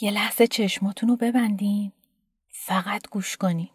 یه 0.00 0.10
لحظه 0.10 0.46
چشماتون 0.46 1.08
رو 1.08 1.16
ببندین. 1.16 1.92
فقط 2.48 3.08
گوش 3.10 3.36
کنین. 3.36 3.70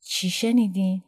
چی 0.00 0.30
شنیدین؟ 0.30 1.02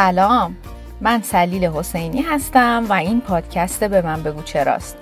سلام. 0.00 0.56
من 1.00 1.22
سلیل 1.22 1.64
حسینی 1.64 2.22
هستم 2.22 2.86
و 2.88 2.92
این 2.92 3.20
پادکست 3.20 3.84
به 3.84 4.02
من 4.02 4.22
بگو 4.22 4.42
چراست. 4.42 4.96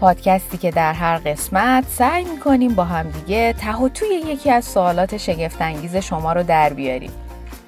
پادکستی 0.00 0.58
که 0.58 0.70
در 0.70 0.92
هر 0.92 1.16
قسمت 1.16 1.84
سعی 1.88 2.24
می‌کنیم 2.24 2.74
با 2.74 2.84
همدیگه 2.84 3.52
ته 3.52 3.76
و 3.76 3.88
توی 3.88 4.08
یکی 4.08 4.50
از 4.50 4.64
سوالات 4.64 5.16
شگفتانگیز 5.16 5.96
شما 5.96 6.32
رو 6.32 6.42
در 6.42 6.72
بیاریم. 6.72 7.10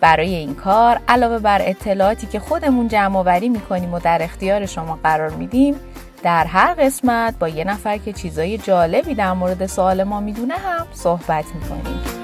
برای 0.00 0.34
این 0.34 0.54
کار 0.54 1.00
علاوه 1.08 1.38
بر 1.38 1.62
اطلاعاتی 1.64 2.26
که 2.26 2.40
خودمون 2.40 2.88
جمع 2.88 3.18
آوری 3.18 3.48
می‌کنیم 3.48 3.94
و 3.94 3.98
در 3.98 4.22
اختیار 4.22 4.66
شما 4.66 4.98
قرار 5.02 5.30
میدیم 5.30 5.74
در 6.22 6.44
هر 6.44 6.74
قسمت 6.74 7.38
با 7.38 7.48
یه 7.48 7.64
نفر 7.64 7.98
که 7.98 8.12
چیزای 8.12 8.58
جالبی 8.58 9.14
در 9.14 9.32
مورد 9.32 9.66
سوال 9.66 10.04
ما 10.04 10.20
می‌دونه 10.20 10.54
هم 10.54 10.86
صحبت 10.92 11.44
می‌کنیم. 11.54 12.17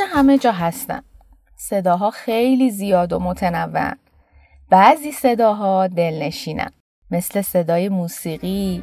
همیشه 0.00 0.16
همه 0.16 0.38
جا 0.38 0.52
هستن. 0.52 1.02
صداها 1.56 2.10
خیلی 2.10 2.70
زیاد 2.70 3.12
و 3.12 3.18
متنوع. 3.18 3.94
بعضی 4.70 5.12
صداها 5.12 5.86
دلنشینن. 5.86 6.70
مثل 7.10 7.42
صدای 7.42 7.88
موسیقی، 7.88 8.82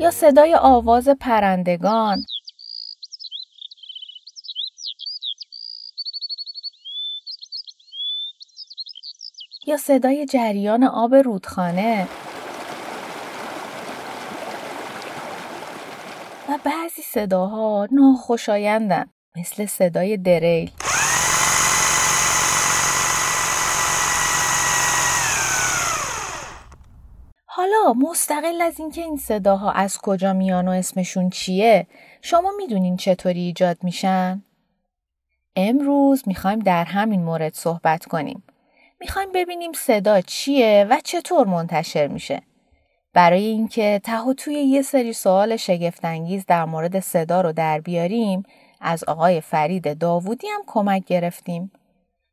یا 0.00 0.10
صدای 0.10 0.54
آواز 0.54 1.08
پرندگان 1.08 2.24
یا 9.66 9.76
صدای 9.76 10.26
جریان 10.26 10.84
آب 10.84 11.14
رودخانه 11.14 12.08
بعضی 16.64 17.02
صداها 17.02 17.88
ناخوشایندن 17.92 19.06
مثل 19.36 19.66
صدای 19.66 20.16
دریل 20.16 20.70
حالا 27.46 27.92
مستقل 27.92 28.60
از 28.60 28.80
اینکه 28.80 29.02
این 29.02 29.16
صداها 29.16 29.72
از 29.72 29.98
کجا 29.98 30.32
میان 30.32 30.68
و 30.68 30.70
اسمشون 30.70 31.30
چیه 31.30 31.86
شما 32.22 32.52
می‌دونین 32.56 32.96
چطوری 32.96 33.40
ایجاد 33.40 33.78
میشن؟ 33.82 34.42
امروز 35.56 36.22
می‌خوایم 36.26 36.58
در 36.58 36.84
همین 36.84 37.22
مورد 37.22 37.54
صحبت 37.54 38.04
کنیم 38.04 38.42
می‌خوایم 39.00 39.32
ببینیم 39.32 39.72
صدا 39.72 40.20
چیه 40.20 40.86
و 40.90 41.00
چطور 41.04 41.46
منتشر 41.46 42.06
میشه. 42.06 42.42
برای 43.16 43.44
اینکه 43.44 44.00
ته 44.04 44.20
و 44.20 44.34
توی 44.34 44.54
یه 44.54 44.82
سری 44.82 45.12
سوال 45.12 45.56
شگفتانگیز 45.56 46.46
در 46.46 46.64
مورد 46.64 47.00
صدا 47.00 47.40
رو 47.40 47.52
در 47.52 47.80
بیاریم 47.80 48.42
از 48.80 49.04
آقای 49.04 49.40
فرید 49.40 49.98
داوودی 49.98 50.46
هم 50.46 50.60
کمک 50.66 51.04
گرفتیم. 51.04 51.72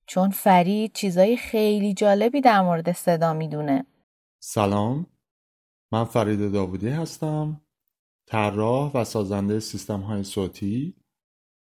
چون 0.06 0.30
فرید 0.30 0.94
چیزای 0.94 1.38
خیلی 1.38 1.94
جالبی 1.94 2.42
در 2.42 2.62
مورد 2.62 2.92
صدا 2.92 3.34
می‌دونه. 3.34 3.86
سلام 4.40 5.06
من 5.92 6.04
فرید 6.04 6.52
داوودی 6.52 6.90
هستم 6.90 7.62
طراح 8.28 8.92
و 8.92 9.04
سازنده 9.04 9.60
سیستم 9.60 10.00
های 10.00 10.24
صوتی 10.24 10.96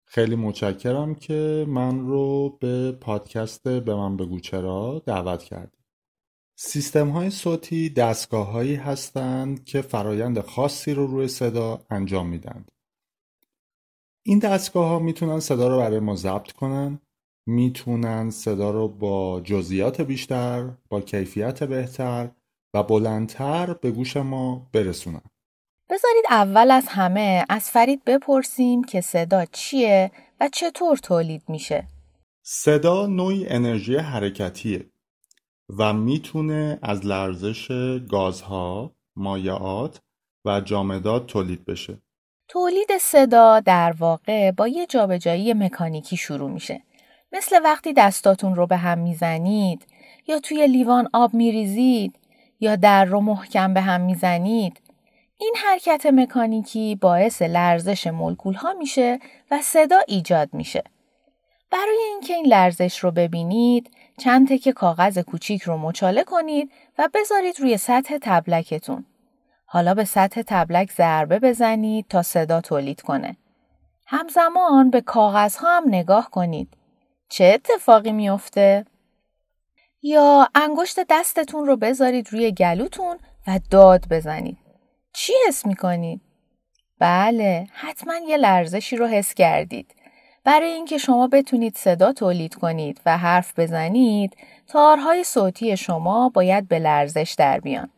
خیلی 0.06 0.36
متشکرم 0.36 1.16
که 1.16 1.66
من 1.68 2.00
رو 2.00 2.58
به 2.62 2.92
پادکست 2.92 3.68
به 3.68 3.96
من 3.96 4.18
بگو 4.18 4.40
چرا 4.40 5.04
دعوت 5.06 5.44
کردید 5.44 5.83
سیستم 6.56 7.10
های 7.10 7.30
صوتی 7.30 7.90
دستگاه 7.90 8.52
هایی 8.52 8.76
هستند 8.76 9.66
که 9.66 9.82
فرایند 9.82 10.40
خاصی 10.40 10.94
رو 10.94 11.08
روی 11.08 11.28
صدا 11.28 11.86
انجام 11.90 12.28
میدن 12.28 12.66
این 14.26 14.40
دستگاه 14.40 14.88
ها 14.88 15.00
می‌تونن 15.00 15.40
صدا 15.40 15.68
رو 15.68 15.78
برای 15.78 16.00
ما 16.00 16.16
ضبط 16.16 16.52
کنن 16.52 17.00
می‌تونن 17.48 18.30
صدا 18.30 18.72
رو 18.72 18.88
با 18.88 19.42
جزئیات 19.42 20.02
بیشتر 20.02 20.72
با 20.90 21.02
کیفیت 21.02 21.64
بهتر 21.64 22.32
و 22.74 22.84
بلندتر 22.84 23.74
به 23.74 23.92
گوش 23.92 24.18
ما 24.18 24.70
برسونن. 24.74 25.22
بذارید 25.90 26.26
اول 26.30 26.72
از 26.72 26.88
همه 26.88 27.46
از 27.50 27.70
فرید 27.70 28.04
بپرسیم 28.06 28.84
که 28.84 29.02
صدا 29.02 29.46
چیه 29.46 30.12
و 30.40 30.50
چطور 30.54 30.98
تولید 30.98 31.44
میشه. 31.48 31.88
صدا 32.46 33.08
نوعی 33.08 33.48
انرژی 33.48 33.96
حرکتیه. 33.98 34.93
و 35.78 35.94
می‌تونه 35.94 36.80
از 36.82 37.06
لرزش 37.06 37.68
گازها، 38.10 38.92
مایعات 39.16 40.00
و 40.46 40.62
جامدات 40.62 41.28
تولید 41.28 41.66
بشه. 41.66 42.02
تولید 42.48 42.98
صدا 43.02 43.60
در 43.60 43.96
واقع 44.00 44.52
با 44.52 44.68
یه 44.68 44.86
جابجایی 44.86 45.54
مکانیکی 45.54 46.18
شروع 46.18 46.50
میشه. 46.50 46.84
مثل 47.32 47.60
وقتی 47.64 47.94
دستاتون 47.94 48.56
رو 48.56 48.68
به 48.68 48.78
هم 48.78 49.00
می‌زنید 49.00 49.86
یا 50.28 50.40
توی 50.40 50.68
لیوان 50.68 51.10
آب 51.14 51.34
میریزید 51.34 52.16
یا 52.60 52.76
در 52.76 53.06
رو 53.06 53.22
محکم 53.22 53.74
به 53.74 53.82
هم 53.82 54.02
می‌زنید 54.02 54.82
این 55.38 55.56
حرکت 55.66 56.06
مکانیکی 56.06 56.96
باعث 56.96 57.42
لرزش 57.42 58.08
مولکول 58.08 58.54
ها 58.54 58.74
میشه 58.74 59.20
و 59.52 59.62
صدا 59.62 59.98
ایجاد 60.08 60.50
میشه. 60.54 60.84
برای 61.72 62.00
اینکه 62.12 62.34
این 62.34 62.46
لرزش 62.46 63.00
رو 63.00 63.12
ببینید، 63.12 63.90
چند 64.18 64.50
تکه 64.50 64.74
کاغذ 64.74 65.18
کوچیک 65.18 65.62
رو 65.62 65.78
مچاله 65.78 66.24
کنید 66.24 66.72
و 66.98 67.10
بذارید 67.14 67.60
روی 67.60 67.78
سطح 67.78 68.18
تبلکتون. 68.22 69.06
حالا 69.66 69.94
به 69.94 70.06
سطح 70.06 70.42
تبلک 70.48 70.92
ضربه 70.92 71.40
بزنید 71.40 72.06
تا 72.10 72.22
صدا 72.22 72.62
تولید 72.62 73.02
کنه. 73.02 73.38
همزمان 74.08 74.90
به 74.90 75.02
کاغذ 75.02 75.56
ها 75.56 75.78
هم 75.78 75.84
نگاه 75.88 76.30
کنید. 76.30 76.70
چه 77.30 77.46
اتفاقی 77.54 78.12
میافته؟ 78.12 78.86
یا 80.02 80.48
انگشت 80.56 81.00
دستتون 81.10 81.66
رو 81.66 81.78
بذارید 81.78 82.34
روی 82.34 82.52
گلوتون 82.52 83.18
و 83.48 83.60
داد 83.70 84.06
بزنید. 84.10 84.58
چی 85.14 85.34
حس 85.48 85.66
می‌کنید؟ 85.66 86.22
بله 87.00 87.68
حتما 87.72 88.14
یه 88.28 88.38
لرزشی 88.38 88.96
رو 88.96 89.08
حس 89.08 89.34
کردید. 89.34 89.96
برای 90.46 90.72
اینکه 90.72 90.98
شما 90.98 91.28
بتونید 91.28 91.78
صدا 91.78 92.14
تولید 92.14 92.56
کنید 92.56 93.02
و 93.06 93.18
حرف 93.18 93.60
بزنید 93.60 94.38
تارهای 94.68 95.24
صوتی 95.24 95.78
شما 95.78 96.30
باید 96.30 96.68
به 96.68 96.80
لرزش 96.80 97.36
در 97.38 97.60
بیان. 97.60 97.90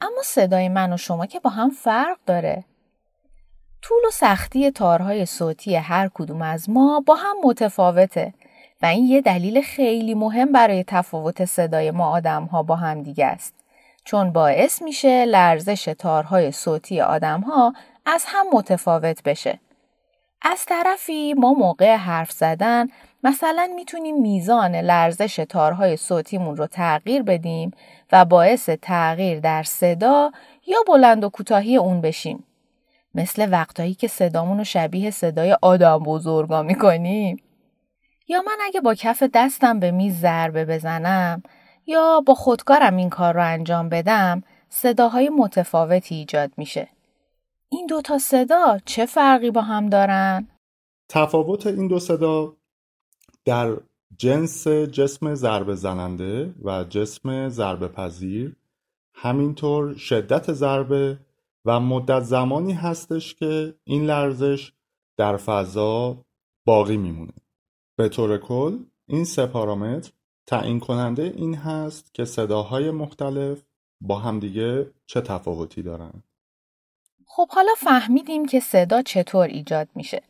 اما 0.00 0.22
صدای 0.24 0.68
من 0.68 0.92
و 0.92 0.96
شما 0.96 1.26
که 1.26 1.40
با 1.40 1.50
هم 1.50 1.70
فرق 1.70 2.18
داره. 2.26 2.64
طول 3.82 3.98
و 4.08 4.10
سختی 4.10 4.70
تارهای 4.70 5.26
صوتی 5.26 5.76
هر 5.76 6.10
کدوم 6.14 6.42
از 6.42 6.70
ما 6.70 7.00
با 7.06 7.14
هم 7.14 7.36
متفاوته 7.44 8.34
و 8.82 8.86
این 8.86 9.04
یه 9.04 9.20
دلیل 9.20 9.62
خیلی 9.62 10.14
مهم 10.14 10.52
برای 10.52 10.84
تفاوت 10.86 11.44
صدای 11.44 11.90
ما 11.90 12.10
آدم 12.10 12.44
ها 12.44 12.62
با 12.62 12.76
هم 12.76 13.02
دیگه 13.02 13.26
است. 13.26 13.54
چون 14.04 14.32
باعث 14.32 14.82
میشه 14.82 15.24
لرزش 15.24 15.84
تارهای 15.98 16.52
صوتی 16.52 17.00
آدم 17.00 17.40
ها 17.40 17.74
از 18.06 18.24
هم 18.26 18.46
متفاوت 18.52 19.22
بشه. 19.22 19.58
از 20.42 20.64
طرفی 20.66 21.34
ما 21.34 21.52
موقع 21.52 21.96
حرف 21.96 22.30
زدن 22.30 22.88
مثلا 23.24 23.72
می‌تونیم 23.76 24.20
میزان 24.20 24.76
لرزش 24.76 25.36
تارهای 25.48 25.96
صوتیمون 25.96 26.56
رو 26.56 26.66
تغییر 26.66 27.22
بدیم 27.22 27.70
و 28.12 28.24
باعث 28.24 28.70
تغییر 28.82 29.40
در 29.40 29.62
صدا 29.62 30.30
یا 30.66 30.78
بلند 30.88 31.24
و 31.24 31.28
کوتاهی 31.28 31.76
اون 31.76 32.00
بشیم. 32.00 32.44
مثل 33.14 33.48
وقتایی 33.50 33.94
که 33.94 34.08
صدامون 34.08 34.58
رو 34.58 34.64
شبیه 34.64 35.10
صدای 35.10 35.56
آدم 35.62 35.98
بزرگا 35.98 36.62
می‌کنیم. 36.62 37.36
یا 38.28 38.42
من 38.42 38.56
اگه 38.64 38.80
با 38.80 38.94
کف 38.94 39.22
دستم 39.34 39.80
به 39.80 39.90
میز 39.90 40.20
ضربه 40.20 40.64
بزنم 40.64 41.42
یا 41.86 42.22
با 42.26 42.34
خودکارم 42.34 42.96
این 42.96 43.10
کار 43.10 43.34
رو 43.34 43.44
انجام 43.44 43.88
بدم 43.88 44.42
صداهای 44.68 45.28
متفاوتی 45.28 46.14
ایجاد 46.14 46.50
میشه. 46.56 46.88
این 47.70 47.86
دو 47.86 48.00
تا 48.00 48.18
صدا 48.18 48.78
چه 48.84 49.06
فرقی 49.06 49.50
با 49.50 49.62
هم 49.62 49.88
دارن؟ 49.88 50.48
تفاوت 51.08 51.66
این 51.66 51.88
دو 51.88 51.98
صدا 51.98 52.56
در 53.44 53.76
جنس 54.18 54.68
جسم 54.68 55.34
ضربه 55.34 55.74
زننده 55.74 56.54
و 56.62 56.84
جسم 56.84 57.48
ضربه 57.48 57.88
پذیر 57.88 58.56
همینطور 59.14 59.94
شدت 59.94 60.52
ضربه 60.52 61.18
و 61.64 61.80
مدت 61.80 62.22
زمانی 62.22 62.72
هستش 62.72 63.34
که 63.34 63.74
این 63.84 64.06
لرزش 64.06 64.72
در 65.16 65.36
فضا 65.36 66.24
باقی 66.66 66.96
میمونه 66.96 67.32
به 67.98 68.08
طور 68.08 68.38
کل 68.38 68.78
این 69.08 69.24
سه 69.24 69.46
پارامتر 69.46 70.12
تعیین 70.46 70.80
کننده 70.80 71.22
این 71.36 71.54
هست 71.54 72.14
که 72.14 72.24
صداهای 72.24 72.90
مختلف 72.90 73.62
با 74.00 74.18
همدیگه 74.18 74.90
چه 75.06 75.20
تفاوتی 75.20 75.82
دارن 75.82 76.22
خب 77.28 77.48
حالا 77.48 77.72
فهمیدیم 77.76 78.46
که 78.46 78.60
صدا 78.60 79.02
چطور 79.02 79.46
ایجاد 79.46 79.88
میشه 79.94 80.22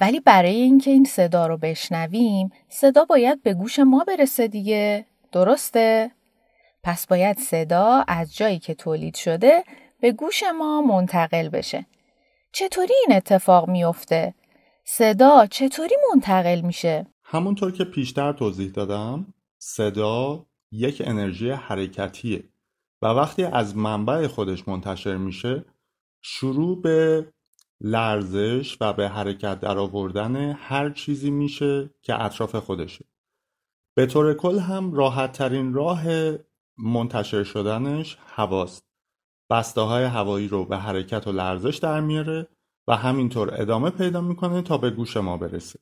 ولی 0.00 0.20
برای 0.20 0.54
اینکه 0.56 0.90
این 0.90 1.04
صدا 1.04 1.46
رو 1.46 1.56
بشنویم 1.56 2.50
صدا 2.68 3.04
باید 3.04 3.42
به 3.42 3.54
گوش 3.54 3.78
ما 3.78 4.04
برسه 4.04 4.48
دیگه 4.48 5.06
درسته؟ 5.32 6.10
پس 6.82 7.06
باید 7.06 7.38
صدا 7.38 8.04
از 8.08 8.36
جایی 8.36 8.58
که 8.58 8.74
تولید 8.74 9.14
شده 9.14 9.64
به 10.00 10.12
گوش 10.12 10.42
ما 10.58 10.82
منتقل 10.82 11.48
بشه 11.48 11.86
چطوری 12.52 12.94
این 13.06 13.16
اتفاق 13.16 13.68
میافته؟ 13.68 14.34
صدا 14.84 15.46
چطوری 15.46 15.94
منتقل 16.14 16.60
میشه؟ 16.60 17.06
همونطور 17.24 17.72
که 17.72 17.84
پیشتر 17.84 18.32
توضیح 18.32 18.70
دادم 18.70 19.34
صدا 19.58 20.46
یک 20.72 21.02
انرژی 21.04 21.50
حرکتیه 21.50 22.44
و 23.02 23.06
وقتی 23.06 23.44
از 23.44 23.76
منبع 23.76 24.26
خودش 24.26 24.68
منتشر 24.68 25.16
میشه 25.16 25.64
شروع 26.22 26.82
به 26.82 27.28
لرزش 27.80 28.76
و 28.80 28.92
به 28.92 29.08
حرکت 29.08 29.60
درآوردن 29.60 30.36
هر 30.52 30.90
چیزی 30.90 31.30
میشه 31.30 31.90
که 32.02 32.24
اطراف 32.24 32.56
خودشه. 32.56 33.04
به 33.94 34.06
طور 34.06 34.34
کل 34.34 34.58
هم 34.58 34.94
راحت 34.94 35.32
ترین 35.32 35.74
راه 35.74 36.04
منتشر 36.78 37.44
شدنش 37.44 38.18
هواست. 38.26 38.84
بسته 39.50 39.80
های 39.80 40.04
هوایی 40.04 40.48
رو 40.48 40.64
به 40.64 40.76
حرکت 40.76 41.26
و 41.26 41.32
لرزش 41.32 41.76
در 41.76 42.00
میاره 42.00 42.48
و 42.88 42.96
همینطور 42.96 43.62
ادامه 43.62 43.90
پیدا 43.90 44.20
می‌کنه 44.20 44.62
تا 44.62 44.78
به 44.78 44.90
گوش 44.90 45.16
ما 45.16 45.36
برسه. 45.36 45.78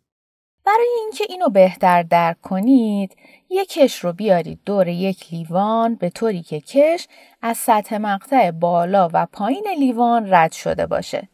برای 0.67 0.89
اینکه 1.01 1.25
اینو 1.29 1.49
بهتر 1.49 2.03
درک 2.03 2.41
کنید 2.41 3.17
یک 3.51 3.69
کش 3.69 3.99
رو 3.99 4.13
بیارید 4.13 4.61
دور 4.65 4.89
یک 4.89 5.33
لیوان 5.33 5.95
به 5.95 6.11
طوری 6.11 6.43
که 6.43 6.61
کش 6.61 7.09
از 7.43 7.57
سطح 7.57 7.97
مقطع 7.97 8.51
بالا 8.51 9.09
و 9.13 9.27
پایین 9.33 9.65
لیوان 9.79 10.35
رد 10.35 10.53
شده 10.53 10.87
باشه 10.87 11.29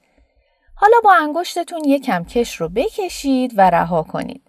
حالا 0.75 0.97
با 1.05 1.13
انگشتتون 1.13 1.85
یکم 1.85 2.25
کش 2.25 2.57
رو 2.57 2.69
بکشید 2.69 3.53
و 3.57 3.71
رها 3.71 4.03
کنید. 4.03 4.43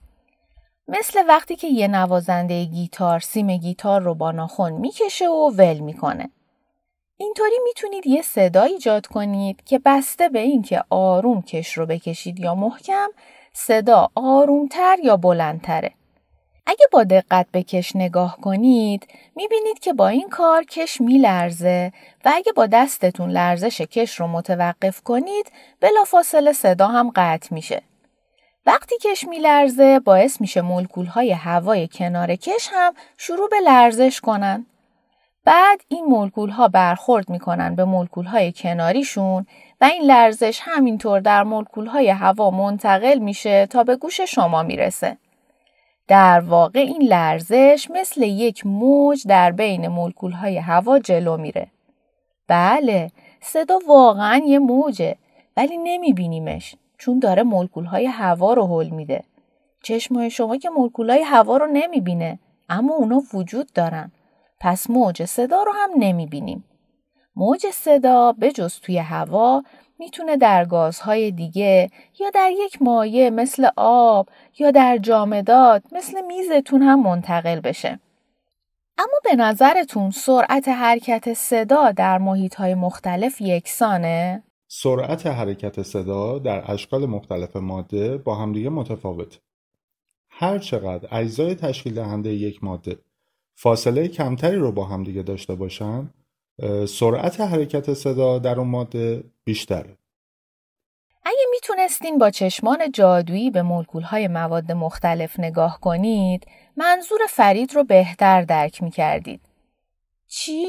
مثل 0.87 1.23
وقتی 1.27 1.55
که 1.55 1.67
یه 1.67 1.87
نوازنده 1.87 2.65
گیتار 2.65 3.19
سیم 3.19 3.57
گیتار 3.57 4.01
رو 4.01 4.15
با 4.15 4.31
ناخن 4.31 4.71
می‌کشه 4.71 5.29
و 5.29 5.51
ول 5.57 5.79
می‌کنه. 5.79 6.29
اینطوری 7.17 7.55
می‌تونید 7.63 8.07
یه 8.07 8.21
صدا 8.21 8.61
ایجاد 8.61 9.05
کنید 9.05 9.63
که 9.63 9.79
بسته 9.85 10.29
به 10.29 10.39
اینکه 10.39 10.83
آروم 10.89 11.41
کش 11.41 11.77
رو 11.77 11.85
بکشید 11.85 12.39
یا 12.39 12.55
محکم 12.55 13.09
صدا 13.55 14.09
آرومتر 14.15 14.97
یا 15.03 15.17
بلندتره. 15.17 15.91
اگه 16.65 16.85
با 16.91 17.03
دقت 17.03 17.47
به 17.51 17.63
کش 17.63 17.95
نگاه 17.95 18.37
کنید 18.41 19.07
می‌بینید 19.35 19.79
که 19.79 19.93
با 19.93 20.07
این 20.07 20.29
کار 20.29 20.63
کش 20.63 21.01
میلرزه 21.01 21.91
و 22.25 22.31
اگه 22.35 22.51
با 22.51 22.65
دستتون 22.65 23.29
لرزش 23.29 23.81
کش 23.81 24.19
رو 24.19 24.27
متوقف 24.27 25.01
کنید 25.01 25.51
بلافاصله 25.79 26.53
صدا 26.53 26.87
هم 26.87 27.11
قطع 27.15 27.53
میشه. 27.53 27.81
وقتی 28.65 28.95
کش 28.97 29.23
میلرزه 29.23 29.99
باعث 29.99 30.41
میشه 30.41 30.61
مولکول 30.61 31.05
های 31.05 31.31
هوای 31.31 31.87
کنار 31.87 32.35
کش 32.35 32.69
هم 32.71 32.93
شروع 33.17 33.49
به 33.49 33.59
لرزش 33.59 34.21
کنن. 34.21 34.65
بعد 35.45 35.81
این 35.87 36.05
مولکول 36.05 36.49
ها 36.49 36.67
برخورد 36.67 37.29
می‌کنن 37.29 37.75
به 37.75 37.85
مولکول 37.85 38.25
های 38.25 38.51
کناریشون 38.51 39.45
این 39.85 40.03
لرزش 40.03 40.59
همینطور 40.61 41.19
در 41.19 41.43
مولکول 41.43 41.85
های 41.85 42.09
هوا 42.09 42.51
منتقل 42.51 43.19
میشه 43.19 43.65
تا 43.65 43.83
به 43.83 43.95
گوش 43.95 44.21
شما 44.21 44.63
می‌رسه. 44.63 45.17
در 46.07 46.39
واقع 46.39 46.79
این 46.79 47.01
لرزش 47.01 47.87
مثل 47.91 48.21
یک 48.21 48.65
موج 48.65 49.27
در 49.27 49.51
بین 49.51 49.85
های 50.33 50.57
هوا 50.57 50.99
جلو 50.99 51.37
میره. 51.37 51.67
بله، 52.47 53.11
صدا 53.41 53.79
واقعا 53.87 54.41
یه 54.45 54.59
موجه 54.59 55.15
ولی 55.57 55.77
نمیبینیمش 55.77 56.75
چون 56.97 57.19
داره 57.19 57.43
های 57.91 58.05
هوا 58.05 58.53
رو 58.53 58.67
حل 58.67 58.89
میده. 58.89 59.23
چشمای 59.83 60.29
شما 60.29 60.57
که 60.57 60.69
های 61.09 61.23
هوا 61.23 61.57
رو 61.57 61.67
نمی‌بینه 61.67 62.39
اما 62.69 62.93
اونا 62.95 63.21
وجود 63.33 63.73
دارن. 63.73 64.11
پس 64.59 64.89
موج 64.89 65.25
صدا 65.25 65.63
رو 65.63 65.71
هم 65.75 65.89
نمی‌بینیم. 65.97 66.63
موج 67.35 67.65
صدا 67.73 68.31
به 68.31 68.51
جز 68.51 68.79
توی 68.79 68.97
هوا 68.97 69.63
می‌تونه 69.99 70.37
در 70.37 70.65
گازهای 70.65 71.31
دیگه 71.31 71.89
یا 72.19 72.29
در 72.29 72.49
یک 72.51 72.81
مایع 72.81 73.29
مثل 73.29 73.67
آب 73.75 74.29
یا 74.59 74.71
در 74.71 74.97
جامدات 74.97 75.83
مثل 75.91 76.21
میزتون 76.21 76.81
هم 76.81 77.03
منتقل 77.03 77.59
بشه. 77.59 77.99
اما 78.97 79.19
به 79.23 79.35
نظرتون 79.35 80.11
سرعت 80.11 80.67
حرکت 80.67 81.33
صدا 81.33 81.91
در 81.91 82.17
محیط 82.17 82.55
های 82.55 82.75
مختلف 82.75 83.41
یکسانه؟ 83.41 84.43
سرعت 84.67 85.27
حرکت 85.27 85.81
صدا 85.81 86.39
در 86.39 86.71
اشکال 86.71 87.05
مختلف 87.05 87.55
ماده 87.55 88.17
با 88.17 88.35
همدیگه 88.35 88.69
متفاوت. 88.69 89.39
هر 90.29 90.59
چقدر 90.59 91.07
اجزای 91.11 91.55
تشکیل 91.55 91.93
دهنده 91.93 92.33
یک 92.33 92.63
ماده 92.63 92.97
فاصله 93.55 94.07
کمتری 94.07 94.55
رو 94.55 94.71
با 94.71 94.85
همدیگه 94.85 95.23
داشته 95.23 95.55
باشن 95.55 96.09
سرعت 96.87 97.41
حرکت 97.41 97.93
صدا 97.93 98.39
در 98.39 98.59
اون 98.59 98.67
ماده 98.67 99.23
بیشتره. 99.43 99.97
اگه 101.25 101.45
می‌تونستین 101.51 102.17
با 102.17 102.29
چشمان 102.29 102.91
جادویی 102.91 103.51
به 103.51 103.63
های 104.03 104.27
مواد 104.27 104.71
مختلف 104.71 105.39
نگاه 105.39 105.79
کنید، 105.81 106.47
منظور 106.77 107.19
فرید 107.29 107.73
رو 107.75 107.83
بهتر 107.83 108.41
درک 108.41 108.83
می‌کردید. 108.83 109.41
چی؟ 110.27 110.67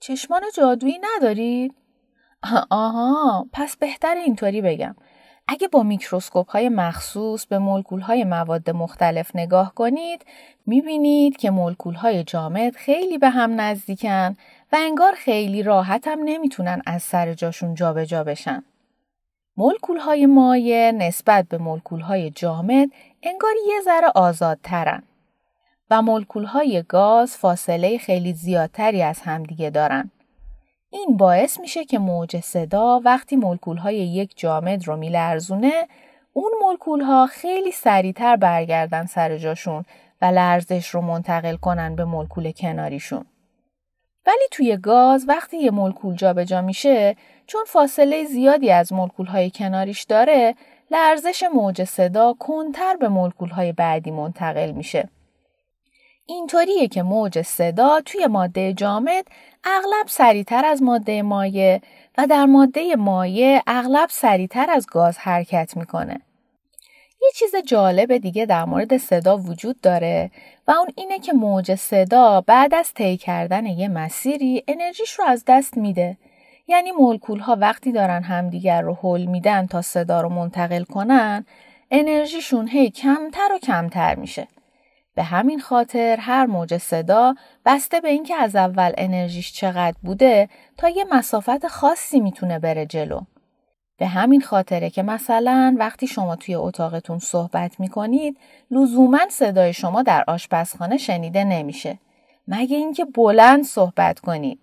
چشمان 0.00 0.42
جادویی 0.56 0.98
ندارید؟ 1.02 1.74
آها، 2.70 3.46
پس 3.52 3.76
بهتر 3.76 4.14
اینطوری 4.14 4.60
بگم. 4.60 4.96
اگه 5.48 5.68
با 5.68 5.82
میکروسکوپ 5.82 6.50
های 6.50 6.68
مخصوص 6.68 7.46
به 7.46 7.58
مولکول 7.58 8.00
های 8.00 8.24
مواد 8.24 8.70
مختلف 8.70 9.36
نگاه 9.36 9.74
کنید 9.74 10.24
می‌بینید 10.66 11.36
که 11.36 11.50
مولکول 11.50 11.94
های 11.94 12.24
جامد 12.24 12.76
خیلی 12.76 13.18
به 13.18 13.28
هم 13.28 13.60
نزدیکن 13.60 14.36
و 14.72 14.76
انگار 14.80 15.12
خیلی 15.12 15.62
هم 15.62 16.18
نمی‌تونن 16.24 16.82
از 16.86 17.02
سر 17.02 17.34
جاشون 17.34 17.74
جابجا 17.74 18.04
جا 18.04 18.24
بشن. 18.24 18.64
مولکول 19.56 19.98
های 19.98 20.26
مایع 20.26 20.90
نسبت 20.90 21.48
به 21.48 21.58
مولکول 21.58 22.00
های 22.00 22.30
جامد 22.30 22.88
انگار 23.22 23.52
یه 23.68 23.80
ذره 23.84 24.08
آزادترن 24.14 25.02
و 25.90 26.02
مولکول 26.02 26.44
های 26.44 26.84
گاز 26.88 27.36
فاصله 27.36 27.98
خیلی 27.98 28.32
زیادتری 28.32 29.02
از 29.02 29.20
همدیگه 29.20 29.70
دارن. 29.70 30.10
این 30.90 31.16
باعث 31.16 31.60
میشه 31.60 31.84
که 31.84 31.98
موج 31.98 32.40
صدا 32.40 33.00
وقتی 33.04 33.36
مولکول 33.36 33.76
های 33.76 33.96
یک 33.96 34.32
جامد 34.36 34.88
رو 34.88 34.96
میلرزونه 34.96 35.88
اون 36.32 36.52
مولکول 36.62 37.00
ها 37.00 37.26
خیلی 37.26 37.72
سریعتر 37.72 38.36
برگردن 38.36 39.06
سر 39.06 39.38
جاشون 39.38 39.84
و 40.22 40.24
لرزش 40.24 40.88
رو 40.88 41.00
منتقل 41.00 41.56
کنن 41.56 41.96
به 41.96 42.04
مولکول 42.04 42.52
کناریشون. 42.52 43.24
ولی 44.26 44.48
توی 44.50 44.76
گاز 44.76 45.24
وقتی 45.28 45.56
یه 45.58 45.70
مولکول 45.70 46.16
جابجا 46.16 46.60
میشه 46.60 47.16
چون 47.46 47.64
فاصله 47.64 48.24
زیادی 48.24 48.70
از 48.70 48.92
مولکول 48.92 49.26
های 49.26 49.50
کناریش 49.50 50.02
داره 50.02 50.54
لرزش 50.90 51.44
موج 51.54 51.84
صدا 51.84 52.32
کنتر 52.32 52.96
به 52.96 53.08
مولکول 53.08 53.48
های 53.48 53.72
بعدی 53.72 54.10
منتقل 54.10 54.70
میشه. 54.70 55.08
اینطوریه 56.26 56.88
که 56.88 57.02
موج 57.02 57.42
صدا 57.42 58.00
توی 58.00 58.26
ماده 58.26 58.72
جامد 58.72 59.24
اغلب 59.64 60.06
سریعتر 60.08 60.64
از 60.64 60.82
ماده 60.82 61.22
مایع 61.22 61.80
و 62.18 62.26
در 62.26 62.44
ماده 62.44 62.96
مایع 62.96 63.60
اغلب 63.66 64.08
سریعتر 64.10 64.70
از 64.70 64.86
گاز 64.86 65.18
حرکت 65.18 65.76
می‌کنه. 65.76 66.20
یه 67.22 67.30
چیز 67.34 67.56
جالب 67.66 68.16
دیگه 68.16 68.46
در 68.46 68.64
مورد 68.64 68.96
صدا 68.96 69.36
وجود 69.38 69.80
داره 69.80 70.30
و 70.68 70.70
اون 70.70 70.88
اینه 70.96 71.18
که 71.18 71.32
موج 71.32 71.74
صدا 71.74 72.40
بعد 72.40 72.74
از 72.74 72.94
طی 72.94 73.16
کردن 73.16 73.66
یه 73.66 73.88
مسیری 73.88 74.64
انرژیش 74.68 75.10
رو 75.18 75.24
از 75.24 75.44
دست 75.46 75.76
میده. 75.76 76.16
یعنی 76.68 76.90
مولکول 76.92 77.38
ها 77.38 77.56
وقتی 77.60 77.92
دارن 77.92 78.22
همدیگر 78.22 78.82
رو 78.82 78.98
حل 79.02 79.24
میدن 79.24 79.66
تا 79.66 79.82
صدا 79.82 80.20
رو 80.20 80.28
منتقل 80.28 80.84
کنن 80.84 81.46
انرژیشون 81.90 82.68
هی 82.68 82.90
کمتر 82.90 83.52
و 83.54 83.58
کمتر 83.58 84.14
میشه. 84.14 84.48
به 85.14 85.22
همین 85.22 85.60
خاطر 85.60 86.16
هر 86.20 86.46
موج 86.46 86.78
صدا 86.78 87.34
بسته 87.66 88.00
به 88.00 88.08
اینکه 88.08 88.34
از 88.34 88.56
اول 88.56 88.92
انرژیش 88.98 89.52
چقدر 89.52 89.96
بوده 90.02 90.48
تا 90.76 90.88
یه 90.88 91.04
مسافت 91.10 91.66
خاصی 91.66 92.20
می‌تونه 92.20 92.58
بره 92.58 92.86
جلو. 92.86 93.20
به 93.96 94.06
همین 94.06 94.40
خاطره 94.40 94.90
که 94.90 95.02
مثلا 95.02 95.76
وقتی 95.78 96.06
شما 96.06 96.36
توی 96.36 96.54
اتاقتون 96.54 97.18
صحبت 97.18 97.80
می‌کنید 97.80 98.38
لزوما 98.70 99.18
صدای 99.30 99.72
شما 99.72 100.02
در 100.02 100.24
آشپزخانه 100.26 100.96
شنیده 100.96 101.44
نمیشه. 101.44 101.98
مگه 102.48 102.76
اینکه 102.76 103.04
بلند 103.04 103.64
صحبت 103.64 104.20
کنید. 104.20 104.58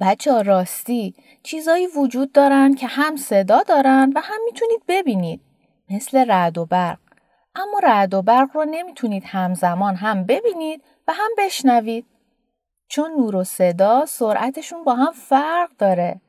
بچه 0.00 0.42
راستی 0.42 1.14
چیزایی 1.42 1.86
وجود 1.86 2.32
دارن 2.32 2.74
که 2.74 2.86
هم 2.86 3.16
صدا 3.16 3.62
دارن 3.62 4.12
و 4.14 4.20
هم 4.20 4.38
می‌تونید 4.44 4.82
ببینید. 4.88 5.40
مثل 5.90 6.30
رعد 6.30 6.58
و 6.58 6.66
برق. 6.66 6.98
اما 7.54 7.78
رعد 7.82 8.14
و 8.14 8.22
برق 8.22 8.48
رو 8.54 8.64
نمی‌تونید 8.64 9.24
همزمان 9.26 9.94
هم 9.94 10.24
ببینید 10.24 10.84
و 11.08 11.12
هم 11.12 11.30
بشنوید. 11.38 12.06
چون 12.88 13.10
نور 13.10 13.36
و 13.36 13.44
صدا 13.44 14.06
سرعتشون 14.06 14.84
با 14.84 14.94
هم 14.94 15.12
فرق 15.12 15.70
داره. 15.78 16.20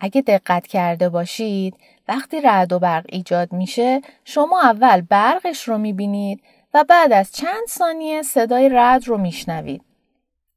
اگه 0.00 0.22
دقت 0.22 0.66
کرده 0.66 1.08
باشید 1.08 1.76
وقتی 2.08 2.40
رعد 2.40 2.72
و 2.72 2.78
برق 2.78 3.06
ایجاد 3.08 3.52
میشه 3.52 4.00
شما 4.24 4.60
اول 4.60 5.00
برقش 5.00 5.68
رو 5.68 5.78
می‌بینید 5.78 6.42
و 6.74 6.84
بعد 6.88 7.12
از 7.12 7.32
چند 7.32 7.66
ثانیه 7.68 8.22
صدای 8.22 8.68
رد 8.68 9.08
رو 9.08 9.18
میشنوید. 9.18 9.84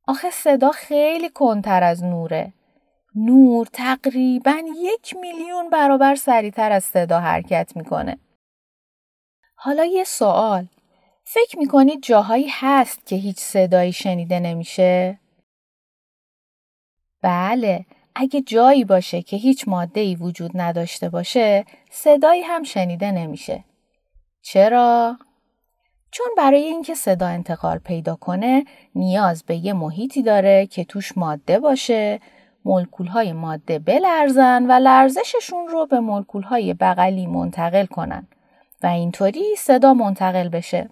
آخه 0.08 0.30
صدا 0.30 0.72
خیلی 0.72 1.30
کنتر 1.30 1.84
از 1.84 2.04
نوره. 2.04 2.54
نور 3.16 3.68
تقریبا 3.74 4.62
یک 4.76 5.16
میلیون 5.22 5.70
برابر 5.70 6.16
سریعتر 6.16 6.72
از 6.72 6.84
صدا 6.84 7.20
حرکت 7.20 7.72
می‌کنه. 7.76 8.18
حالا 9.56 9.86
یه 9.86 10.04
سوال. 10.04 10.68
فکر 11.24 11.60
می‌کنید 11.60 12.04
جاهایی 12.04 12.48
هست 12.50 13.06
که 13.06 13.16
هیچ 13.16 13.40
صدایی 13.40 13.94
شنیده 13.94 14.40
نمیشه؟ 14.40 15.20
بله، 17.22 17.86
اگه 18.16 18.42
جایی 18.42 18.86
باشه 18.86 19.22
که 19.22 19.38
هیچ 19.38 19.68
ماده‌ای 19.68 20.16
وجود 20.16 20.52
نداشته 20.56 21.10
باشه، 21.10 21.66
صدایی 21.92 22.42
هم 22.42 22.64
شنیده 22.64 23.12
نمیشه. 23.12 23.64
چرا؟ 24.42 25.18
چون 26.12 26.28
برای 26.38 26.64
اینکه 26.64 26.96
صدا 26.96 27.28
انتقال 27.28 27.78
پیدا 27.78 28.16
کنه 28.16 28.66
نیاز 28.96 29.44
به 29.44 29.56
یه 29.56 29.74
محیطی 29.74 30.22
داره 30.22 30.66
که 30.66 30.84
توش 30.84 31.18
ماده 31.18 31.60
باشه، 31.60 32.20
های 33.10 33.34
ماده 33.34 33.80
بلرزن 33.80 34.66
و 34.66 34.72
لرزششون 34.72 35.68
رو 35.68 35.86
به 35.86 36.26
های 36.42 36.74
بغلی 36.74 37.28
منتقل 37.28 37.86
کنن 37.86 38.28
و 38.84 38.88
اینطوری 38.88 39.56
صدا 39.58 39.94
منتقل 39.94 40.50
بشه. 40.50 40.90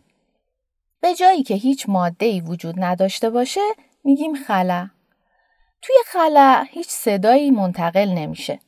به 1.01 1.15
جایی 1.15 1.43
که 1.43 1.53
هیچ 1.53 1.89
ماده‌ای 1.89 2.41
وجود 2.41 2.75
نداشته 2.77 3.29
باشه 3.29 3.61
میگیم 4.03 4.35
خلا. 4.35 4.89
توی 5.81 5.95
خلا 6.05 6.65
هیچ 6.69 6.89
صدایی 6.89 7.51
منتقل 7.51 8.09
نمیشه. 8.09 8.59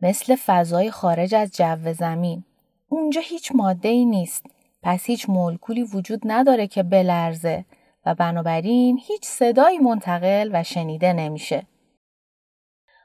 مثل 0.00 0.36
فضای 0.36 0.90
خارج 0.90 1.34
از 1.34 1.52
جو 1.52 1.92
زمین. 1.92 2.44
اونجا 2.88 3.20
هیچ 3.20 3.52
ماده 3.54 3.88
ای 3.88 4.04
نیست. 4.04 4.46
پس 4.82 5.04
هیچ 5.04 5.28
مولکولی 5.28 5.82
وجود 5.82 6.20
نداره 6.24 6.66
که 6.66 6.82
بلرزه 6.82 7.64
و 8.06 8.14
بنابراین 8.14 9.00
هیچ 9.02 9.24
صدایی 9.24 9.78
منتقل 9.78 10.50
و 10.52 10.62
شنیده 10.62 11.12
نمیشه. 11.12 11.66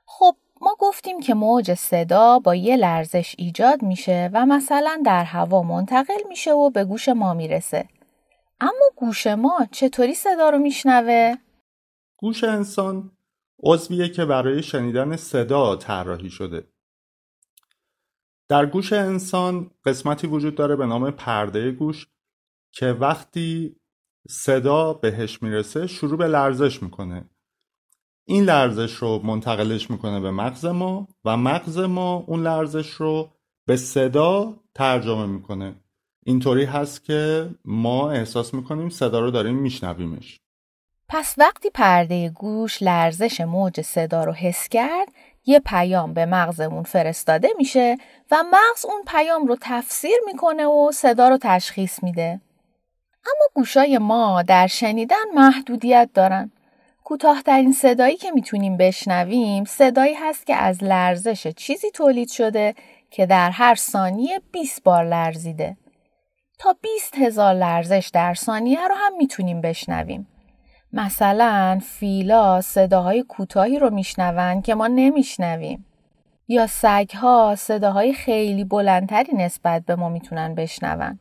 خب 0.06 0.36
ما 0.62 0.76
گفتیم 0.80 1.20
که 1.20 1.34
موج 1.34 1.74
صدا 1.74 2.40
با 2.40 2.56
یه 2.56 2.78
لرزش 2.78 3.36
ایجاد 3.38 3.82
میشه 3.82 4.30
و 4.34 4.46
مثلا 4.46 5.02
در 5.06 5.24
هوا 5.24 5.62
منتقل 5.64 6.28
میشه 6.30 6.52
و 6.52 6.70
به 6.70 6.86
گوش 6.86 7.10
ما 7.10 7.34
می‌رسه. 7.34 7.88
اما 8.62 8.90
گوش 8.96 9.28
ما 9.28 9.68
چطوری 9.72 10.14
صدا 10.14 10.50
رو 10.50 10.58
میشنوه؟ 10.58 11.36
گوش 12.18 12.44
انسان 12.44 13.12
عضویه 13.66 14.10
که 14.10 14.26
برای 14.26 14.64
شنیدن 14.64 15.16
صدا 15.16 15.76
طراحی 15.76 16.30
شده. 16.30 16.68
در 18.50 18.66
گوش 18.66 18.94
انسان 18.94 19.72
قسمتی 19.86 20.28
وجود 20.28 20.56
داره 20.56 20.76
به 20.76 20.86
نام 20.86 21.12
پرده 21.12 21.72
گوش 21.72 22.08
که 22.72 22.86
وقتی 22.86 23.76
صدا 24.30 24.94
بهش 24.94 25.42
می‌رسه 25.44 25.88
شروع 25.88 26.18
به 26.18 26.28
لرزش 26.28 26.84
می‌کنه. 26.84 27.30
این 28.28 28.44
لرزش 28.44 28.94
رو 28.94 29.20
منتقلش 29.24 29.92
می‌کنه 29.92 30.20
به 30.20 30.32
مغز 30.32 30.66
ما 30.66 31.08
و 31.26 31.38
مغز 31.38 31.80
ما 31.80 32.16
اون 32.28 32.44
لرزش 32.44 32.90
رو 32.90 33.32
به 33.68 33.78
صدا 33.78 34.64
ترجمه 34.74 35.26
می‌کنه. 35.26 35.76
اینطوری 36.26 36.64
هست 36.64 37.04
که 37.04 37.50
ما 37.66 38.12
احساس 38.12 38.54
می‌کنیم 38.54 38.90
صدا 38.90 39.20
رو 39.20 39.32
داریم 39.32 39.56
میشنویمش. 39.56 40.40
پس 41.10 41.36
وقتی 41.38 41.70
پرده 41.70 42.30
گوش 42.30 42.84
لرزش 42.84 43.42
موج 43.42 43.82
صدا 43.82 44.24
رو 44.24 44.34
حس 44.34 44.70
کرد 44.70 45.08
یه 45.46 45.60
پیام 45.60 46.14
به 46.14 46.26
مغزمون 46.26 46.84
فرستاده 46.84 47.50
میشه 47.58 47.98
و 48.32 48.44
مغز 48.52 48.86
اون 48.86 49.02
پیام 49.08 49.48
رو 49.48 49.58
تفسیر 49.62 50.18
می‌کنه 50.26 50.66
و 50.66 50.92
صدا 50.92 51.30
رو 51.30 51.38
تشخیص 51.42 52.04
میده. 52.04 52.42
اما 53.26 53.48
گوشای 53.54 53.98
ما 53.98 54.42
در 54.42 54.68
شنیدن 54.68 55.26
محدودیت 55.34 56.10
دارن. 56.14 56.52
کوتاهترین 57.04 57.72
صدایی 57.72 58.18
که 58.18 58.32
می‌تونیم 58.32 58.78
بشنویم 58.78 59.66
صدایی 59.66 60.14
هست 60.14 60.46
که 60.48 60.56
از 60.56 60.84
لرزش 60.84 61.48
چیزی 61.48 61.92
تولید 61.92 62.30
شده 62.30 62.76
که 63.12 63.26
در 63.26 63.50
هر 63.50 63.76
ثانیه 63.76 64.42
20 64.52 64.84
بار 64.84 65.04
لرزیده. 65.04 65.78
تا 66.60 66.76
20 66.82 67.18
هزار 67.18 67.54
لرزش 67.54 68.12
در 68.14 68.34
ثانیه 68.34 68.88
رو 68.88 68.96
هم 68.96 69.18
می‌تونیم 69.18 69.62
بشنویم. 69.62 70.28
مثلا 70.96 71.80
فیلا 71.84 72.62
صداهای 72.62 73.24
کوتاهی 73.24 73.80
رو 73.80 73.90
میشنون 73.90 74.62
که 74.62 74.76
ما 74.76 74.88
نمیشنویم. 74.88 75.86
یا 76.48 76.68
سگها 76.68 77.56
صداهای 77.58 78.14
خیلی 78.14 78.64
بلندتری 78.64 79.34
نسبت 79.34 79.86
به 79.86 79.96
ما 79.96 80.10
می‌تونن 80.10 80.56
بشنون. 80.56 81.20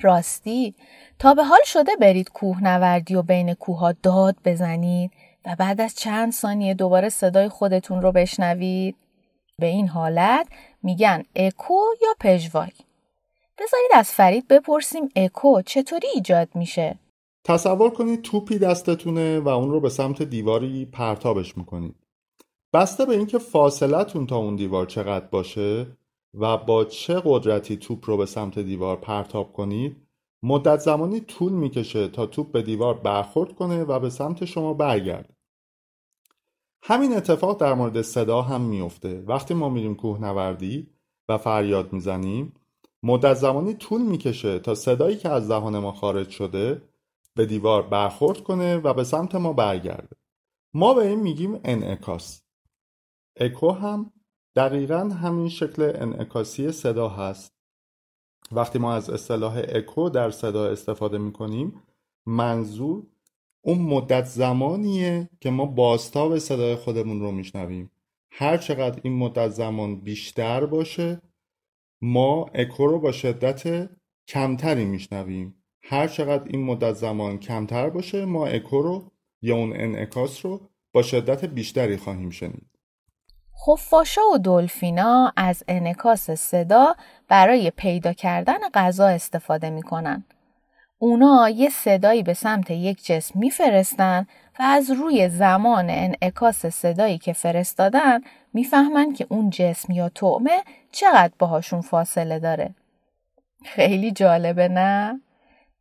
راستی 0.00 0.74
تا 1.18 1.34
به 1.34 1.44
حال 1.44 1.60
شده 1.64 1.92
برید 2.00 2.30
کوه 2.30 2.62
نوردی 2.62 3.14
و 3.14 3.22
بین 3.22 3.54
کوه 3.54 3.92
داد 4.02 4.36
بزنید 4.44 5.10
و 5.46 5.56
بعد 5.58 5.80
از 5.80 5.94
چند 5.94 6.32
ثانیه 6.32 6.74
دوباره 6.74 7.08
صدای 7.08 7.48
خودتون 7.48 8.02
رو 8.02 8.12
بشنوید 8.12 8.96
به 9.58 9.66
این 9.66 9.88
حالت 9.88 10.48
میگن 10.82 11.22
اکو 11.36 11.80
یا 12.02 12.14
پژواک 12.20 12.74
بذارید 13.58 13.90
از 13.94 14.10
فرید 14.10 14.48
بپرسیم 14.48 15.08
اکو 15.16 15.62
چطوری 15.62 16.08
ایجاد 16.14 16.48
میشه 16.54 16.98
تصور 17.48 17.90
کنید 17.90 18.22
توپی 18.22 18.58
دستتونه 18.58 19.40
و 19.40 19.48
اون 19.48 19.70
رو 19.70 19.80
به 19.80 19.88
سمت 19.88 20.22
دیواری 20.22 20.86
پرتابش 20.86 21.58
می‌کنید. 21.58 21.94
بسته 22.72 23.06
به 23.06 23.16
اینکه 23.16 23.38
فاصلتون 23.38 24.26
تا 24.26 24.36
اون 24.36 24.56
دیوار 24.56 24.86
چقدر 24.86 25.26
باشه 25.26 25.86
و 26.34 26.56
با 26.56 26.84
چه 26.84 27.22
قدرتی 27.24 27.76
توپ 27.76 28.10
رو 28.10 28.16
به 28.16 28.26
سمت 28.26 28.58
دیوار 28.58 28.96
پرتاب 28.96 29.52
کنید 29.52 29.96
مدت 30.42 30.78
زمانی 30.78 31.20
طول 31.20 31.52
می‌کشه 31.52 32.08
تا 32.08 32.26
توپ 32.26 32.52
به 32.52 32.62
دیوار 32.62 32.94
برخورد 32.94 33.54
کنه 33.54 33.84
و 33.84 33.98
به 34.00 34.10
سمت 34.10 34.44
شما 34.44 34.74
برگرده. 34.74 35.34
همین 36.82 37.16
اتفاق 37.16 37.60
در 37.60 37.74
مورد 37.74 38.02
صدا 38.02 38.42
هم 38.42 38.60
میفته 38.60 39.24
وقتی 39.26 39.54
ما 39.54 39.68
میریم 39.68 39.94
کوهنوردی 39.94 40.90
و 41.28 41.38
فریاد 41.38 41.92
می‌زنیم 41.92 42.52
مدت 43.02 43.34
زمانی 43.34 43.74
طول 43.74 44.02
می‌کشه 44.02 44.58
تا 44.58 44.74
صدایی 44.74 45.16
که 45.16 45.28
از 45.28 45.48
دهان 45.48 45.78
ما 45.78 45.92
خارج 45.92 46.30
شده 46.30 46.87
به 47.38 47.46
دیوار 47.46 47.82
برخورد 47.82 48.40
کنه 48.40 48.76
و 48.76 48.94
به 48.94 49.04
سمت 49.04 49.34
ما 49.34 49.52
برگرده. 49.52 50.16
ما 50.74 50.94
به 50.94 51.08
این 51.08 51.20
میگیم 51.20 51.60
انعکاس. 51.64 52.42
اکو 53.36 53.70
هم 53.70 54.12
دقیقا 54.56 54.98
همین 54.98 55.48
شکل 55.48 55.92
انعکاسی 55.94 56.72
صدا 56.72 57.08
هست. 57.08 57.52
وقتی 58.52 58.78
ما 58.78 58.92
از 58.92 59.10
اصطلاح 59.10 59.62
اکو 59.68 60.08
در 60.08 60.30
صدا 60.30 60.66
استفاده 60.66 61.18
می‌کنیم 61.18 61.82
منظور 62.26 63.06
اون 63.60 63.78
مدت 63.78 64.24
زمانیه 64.24 65.30
که 65.40 65.50
ما 65.50 65.66
بازتاب 65.66 66.38
صدای 66.38 66.76
خودمون 66.76 67.20
رو 67.20 67.30
میشنویم. 67.30 67.90
هر 68.30 68.56
چقدر 68.56 69.00
این 69.04 69.18
مدت 69.18 69.48
زمان 69.48 70.00
بیشتر 70.00 70.66
باشه 70.66 71.22
ما 72.02 72.46
اکو 72.54 72.86
رو 72.86 73.00
با 73.00 73.12
شدت 73.12 73.90
کمتری 74.28 74.84
میشنویم. 74.84 75.57
هر 75.90 76.06
چقدر 76.06 76.44
این 76.46 76.64
مدت 76.64 76.92
زمان 76.92 77.38
کمتر 77.38 77.90
باشه 77.90 78.24
ما 78.24 78.46
اکو 78.46 78.82
رو 78.82 79.10
یا 79.42 79.56
اون 79.56 79.72
انعکاس 79.76 80.46
رو 80.46 80.60
با 80.92 81.02
شدت 81.02 81.44
بیشتری 81.44 81.96
خواهیم 81.96 82.30
شنید 82.30 82.66
خفاشا 83.66 84.20
و 84.34 84.38
دلفینا 84.38 85.32
از 85.36 85.62
انعکاس 85.68 86.30
صدا 86.30 86.94
برای 87.28 87.70
پیدا 87.70 88.12
کردن 88.12 88.68
غذا 88.74 89.06
استفاده 89.06 89.70
می‌کنن. 89.70 90.24
اونا 90.98 91.48
یه 91.48 91.70
صدایی 91.70 92.22
به 92.22 92.34
سمت 92.34 92.70
یک 92.70 93.04
جسم 93.04 93.38
میفرستن 93.38 94.26
و 94.58 94.62
از 94.62 94.90
روی 94.90 95.28
زمان 95.28 95.90
انعکاس 95.90 96.66
صدایی 96.66 97.18
که 97.18 97.32
فرستادن 97.32 98.20
می‌فهمن 98.52 99.12
که 99.12 99.26
اون 99.28 99.50
جسم 99.50 99.92
یا 99.92 100.08
طعمه 100.08 100.62
چقدر 100.92 101.32
باهاشون 101.38 101.80
فاصله 101.80 102.38
داره. 102.38 102.74
خیلی 103.64 104.10
جالبه 104.10 104.68
نه؟ 104.68 105.20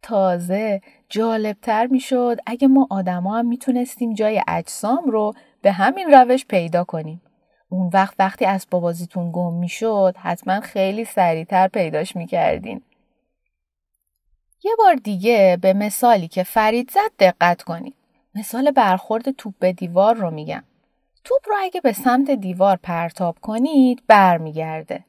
تازه 0.07 0.81
جالبتر 1.09 1.87
می‌شد 1.87 2.37
اگه 2.45 2.67
ما 2.67 2.87
آدما 2.89 3.37
هم 3.37 3.45
می‌تونستیم 3.45 4.13
جای 4.13 4.41
اجسام 4.47 5.05
رو 5.05 5.33
به 5.61 5.71
همین 5.71 6.11
روش 6.11 6.45
پیدا 6.45 6.83
کنیم. 6.83 7.21
اون 7.69 7.89
وقت 7.93 8.15
وقتی 8.19 8.45
اسباب 8.45 8.81
بازیتون 8.81 9.31
گم 9.31 9.53
می‌شد 9.53 10.15
حتما 10.17 10.59
خیلی 10.59 11.05
سریعتر 11.05 11.67
پیداش 11.67 12.15
می‌کردین. 12.15 12.81
یه 14.63 14.71
بار 14.77 14.95
دیگه 14.95 15.57
به 15.61 15.73
مثالی 15.73 16.27
که 16.27 16.43
فرید 16.43 16.91
زد 16.91 17.11
دقت 17.19 17.61
کنید. 17.61 17.95
مثال 18.35 18.71
برخورد 18.71 19.31
توپ 19.31 19.53
به 19.59 19.73
دیوار 19.73 20.15
رو 20.15 20.31
میگم. 20.31 20.63
توپ 21.23 21.41
رو 21.49 21.55
اگه 21.59 21.81
به 21.81 21.93
سمت 21.93 22.31
دیوار 22.31 22.79
پرتاب 22.83 23.37
کنید 23.41 24.03
برمیگرده. 24.07 25.03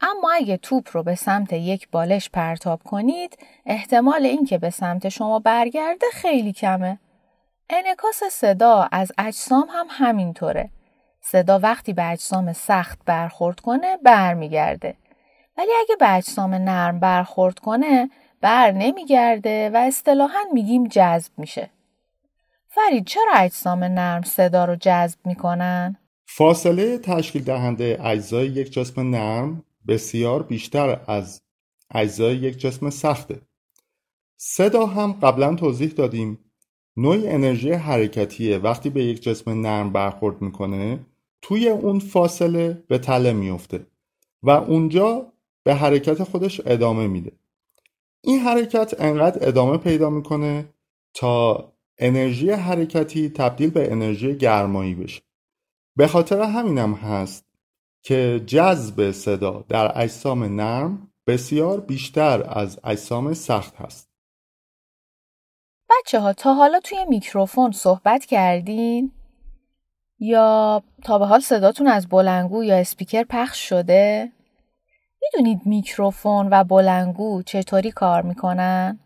اما 0.00 0.32
اگه 0.32 0.56
توپ 0.56 0.88
رو 0.92 1.02
به 1.02 1.14
سمت 1.14 1.52
یک 1.52 1.88
بالش 1.90 2.30
پرتاب 2.30 2.82
کنید 2.82 3.38
احتمال 3.66 4.26
اینکه 4.26 4.58
به 4.58 4.70
سمت 4.70 5.08
شما 5.08 5.38
برگرده 5.38 6.06
خیلی 6.12 6.52
کمه. 6.52 6.98
انعکاس 7.70 8.22
صدا 8.30 8.88
از 8.92 9.12
اجسام 9.18 9.68
هم 9.70 9.86
همینطوره. 9.90 10.70
صدا 11.20 11.58
وقتی 11.58 11.92
به 11.92 12.10
اجسام 12.10 12.52
سخت 12.52 12.98
برخورد 13.06 13.60
کنه 13.60 13.96
برمیگرده. 13.96 14.94
ولی 15.58 15.70
اگه 15.80 15.96
به 15.96 16.16
اجسام 16.16 16.54
نرم 16.54 17.00
برخورد 17.00 17.58
کنه 17.58 18.10
بر 18.40 18.70
نمیگرده 18.70 19.70
و 19.70 19.76
اصطلاحا 19.76 20.40
میگیم 20.52 20.84
جذب 20.88 21.32
میشه. 21.36 21.70
فرید 22.68 23.06
چرا 23.06 23.32
اجسام 23.36 23.84
نرم 23.84 24.22
صدا 24.22 24.64
رو 24.64 24.76
جذب 24.76 25.18
می‌کنن؟ 25.24 25.96
فاصله 26.26 26.98
تشکیل 26.98 27.44
دهنده 27.44 27.98
اجزای 28.04 28.46
یک 28.46 28.72
جسم 28.72 29.10
نرم 29.10 29.64
بسیار 29.88 30.42
بیشتر 30.42 31.00
از 31.06 31.42
اجزای 31.90 32.36
یک 32.36 32.58
جسم 32.58 32.90
سخته. 32.90 33.40
صدا 34.36 34.86
هم 34.86 35.12
قبلا 35.12 35.54
توضیح 35.54 35.88
دادیم 35.90 36.38
نوعی 36.96 37.28
انرژی 37.28 37.72
حرکتیه. 37.72 38.58
وقتی 38.58 38.90
به 38.90 39.04
یک 39.04 39.22
جسم 39.22 39.50
نرم 39.50 39.92
برخورد 39.92 40.42
می‌کنه 40.42 41.06
توی 41.42 41.68
اون 41.68 41.98
فاصله 41.98 42.84
به 42.88 42.98
تله 42.98 43.32
میفته 43.32 43.86
و 44.42 44.50
اونجا 44.50 45.32
به 45.62 45.74
حرکت 45.74 46.24
خودش 46.24 46.60
ادامه 46.66 47.06
میده. 47.06 47.32
این 48.20 48.38
حرکت 48.38 48.94
انقدر 48.98 49.48
ادامه 49.48 49.76
پیدا 49.76 50.10
می‌کنه 50.10 50.68
تا 51.14 51.72
انرژی 51.98 52.50
حرکتی 52.50 53.28
تبدیل 53.28 53.70
به 53.70 53.92
انرژی 53.92 54.36
گرمایی 54.36 54.94
بشه. 54.94 55.22
به 55.96 56.06
خاطر 56.06 56.42
همینم 56.42 56.94
هست 56.94 57.49
که 58.02 58.42
جذب 58.46 59.10
صدا 59.10 59.64
در 59.68 60.02
اجسام 60.02 60.60
نرم 60.60 61.12
بسیار 61.26 61.80
بیشتر 61.80 62.42
از 62.48 62.80
اجسام 62.84 63.34
سخت 63.34 63.76
هست 63.76 64.10
بچه 65.90 66.20
ها 66.20 66.32
تا 66.32 66.54
حالا 66.54 66.80
توی 66.80 67.04
میکروفون 67.08 67.72
صحبت 67.72 68.24
کردین؟ 68.24 69.12
آیا 70.18 70.82
تا 71.04 71.18
به 71.18 71.26
حال 71.26 71.40
صداتون 71.40 71.86
از 71.86 72.08
بلندگو 72.08 72.64
یا 72.64 72.76
اسپیکر 72.76 73.24
پخش 73.24 73.68
شده؟ 73.68 74.32
می‌دونید 75.22 75.66
میکروفون 75.66 76.48
و 76.50 76.64
بلندگو 76.64 77.42
چطوری 77.42 77.90
کار 77.90 78.22
می‌کنن؟ 78.22 79.00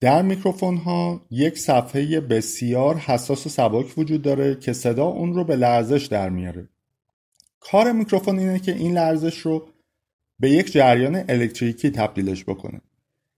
در 0.00 0.22
میکروفون 0.22 0.76
ها 0.76 1.20
یک 1.30 1.58
صفحه 1.58 2.20
بسیار 2.20 2.96
حساس 2.96 3.46
و 3.46 3.48
سبک 3.48 3.98
وجود 3.98 4.22
داره 4.22 4.54
که 4.54 4.72
صدا 4.72 5.06
اون 5.06 5.34
رو 5.34 5.44
به 5.44 5.56
لرزش 5.56 6.06
در 6.06 6.28
میاره. 6.28 6.68
کار 7.70 7.92
میکروفون 7.92 8.38
اینه 8.38 8.58
که 8.58 8.72
این 8.74 8.94
لرزش 8.94 9.38
رو 9.38 9.68
به 10.40 10.50
یک 10.50 10.72
جریان 10.72 11.24
الکتریکی 11.28 11.90
تبدیلش 11.90 12.44
بکنه. 12.44 12.80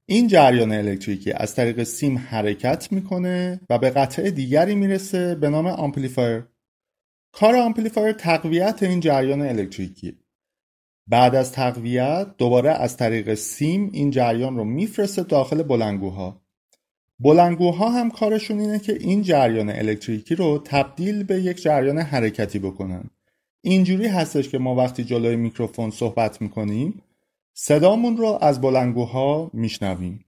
این 0.07 0.29
جریان 0.29 0.73
الکتریکی 0.73 1.33
از 1.33 1.55
طریق 1.55 1.83
سیم 1.83 2.19
حرکت 2.19 2.93
می‌کنه 2.93 3.61
و 3.71 3.79
به 3.79 3.91
قطعه 3.91 4.31
دیگری 4.31 4.75
می‌رسه 4.75 5.35
به 5.35 5.51
نام 5.51 5.67
آمپلیفایر. 5.67 6.45
کار 7.33 7.57
آمپلیفایر 7.57 8.12
تقویت 8.12 8.83
این 8.83 9.01
جریان 9.01 9.43
الکتریکی 9.43 10.19
بعد 11.07 11.35
از 11.35 11.53
تقویت 11.53 12.37
دوباره 12.39 12.71
از 12.71 12.97
طریق 12.97 13.35
سیم 13.35 13.91
این 13.93 14.11
جریان 14.11 14.57
رو 14.57 14.65
میفرسته 14.65 15.23
داخل 15.23 15.62
بلندگوها 15.62 16.42
بلندگوها 17.20 17.90
هم 17.91 18.11
کارشون 18.11 18.61
اینه 18.61 18.79
که 18.79 18.93
این 19.01 19.23
جریان 19.23 19.71
الکتریکی 19.71 20.35
رو 20.35 20.62
تبدیل 20.65 21.25
به 21.25 21.41
یک 21.41 21.62
جریان 21.62 21.99
حرکتی 21.99 22.59
بکنن 22.59 23.11
اینجوری 23.68 24.07
هستش 24.07 24.48
که 24.48 24.59
ما 24.59 24.74
وقتی 24.74 25.05
جلوی 25.05 25.37
میکروفون 25.37 25.90
صحبت 25.90 26.42
می‌کنیم 26.42 27.02
صدامون 27.55 28.16
رو 28.16 28.38
از 28.40 28.61
بلندگوها 28.61 29.51
میشنویم. 29.52 30.24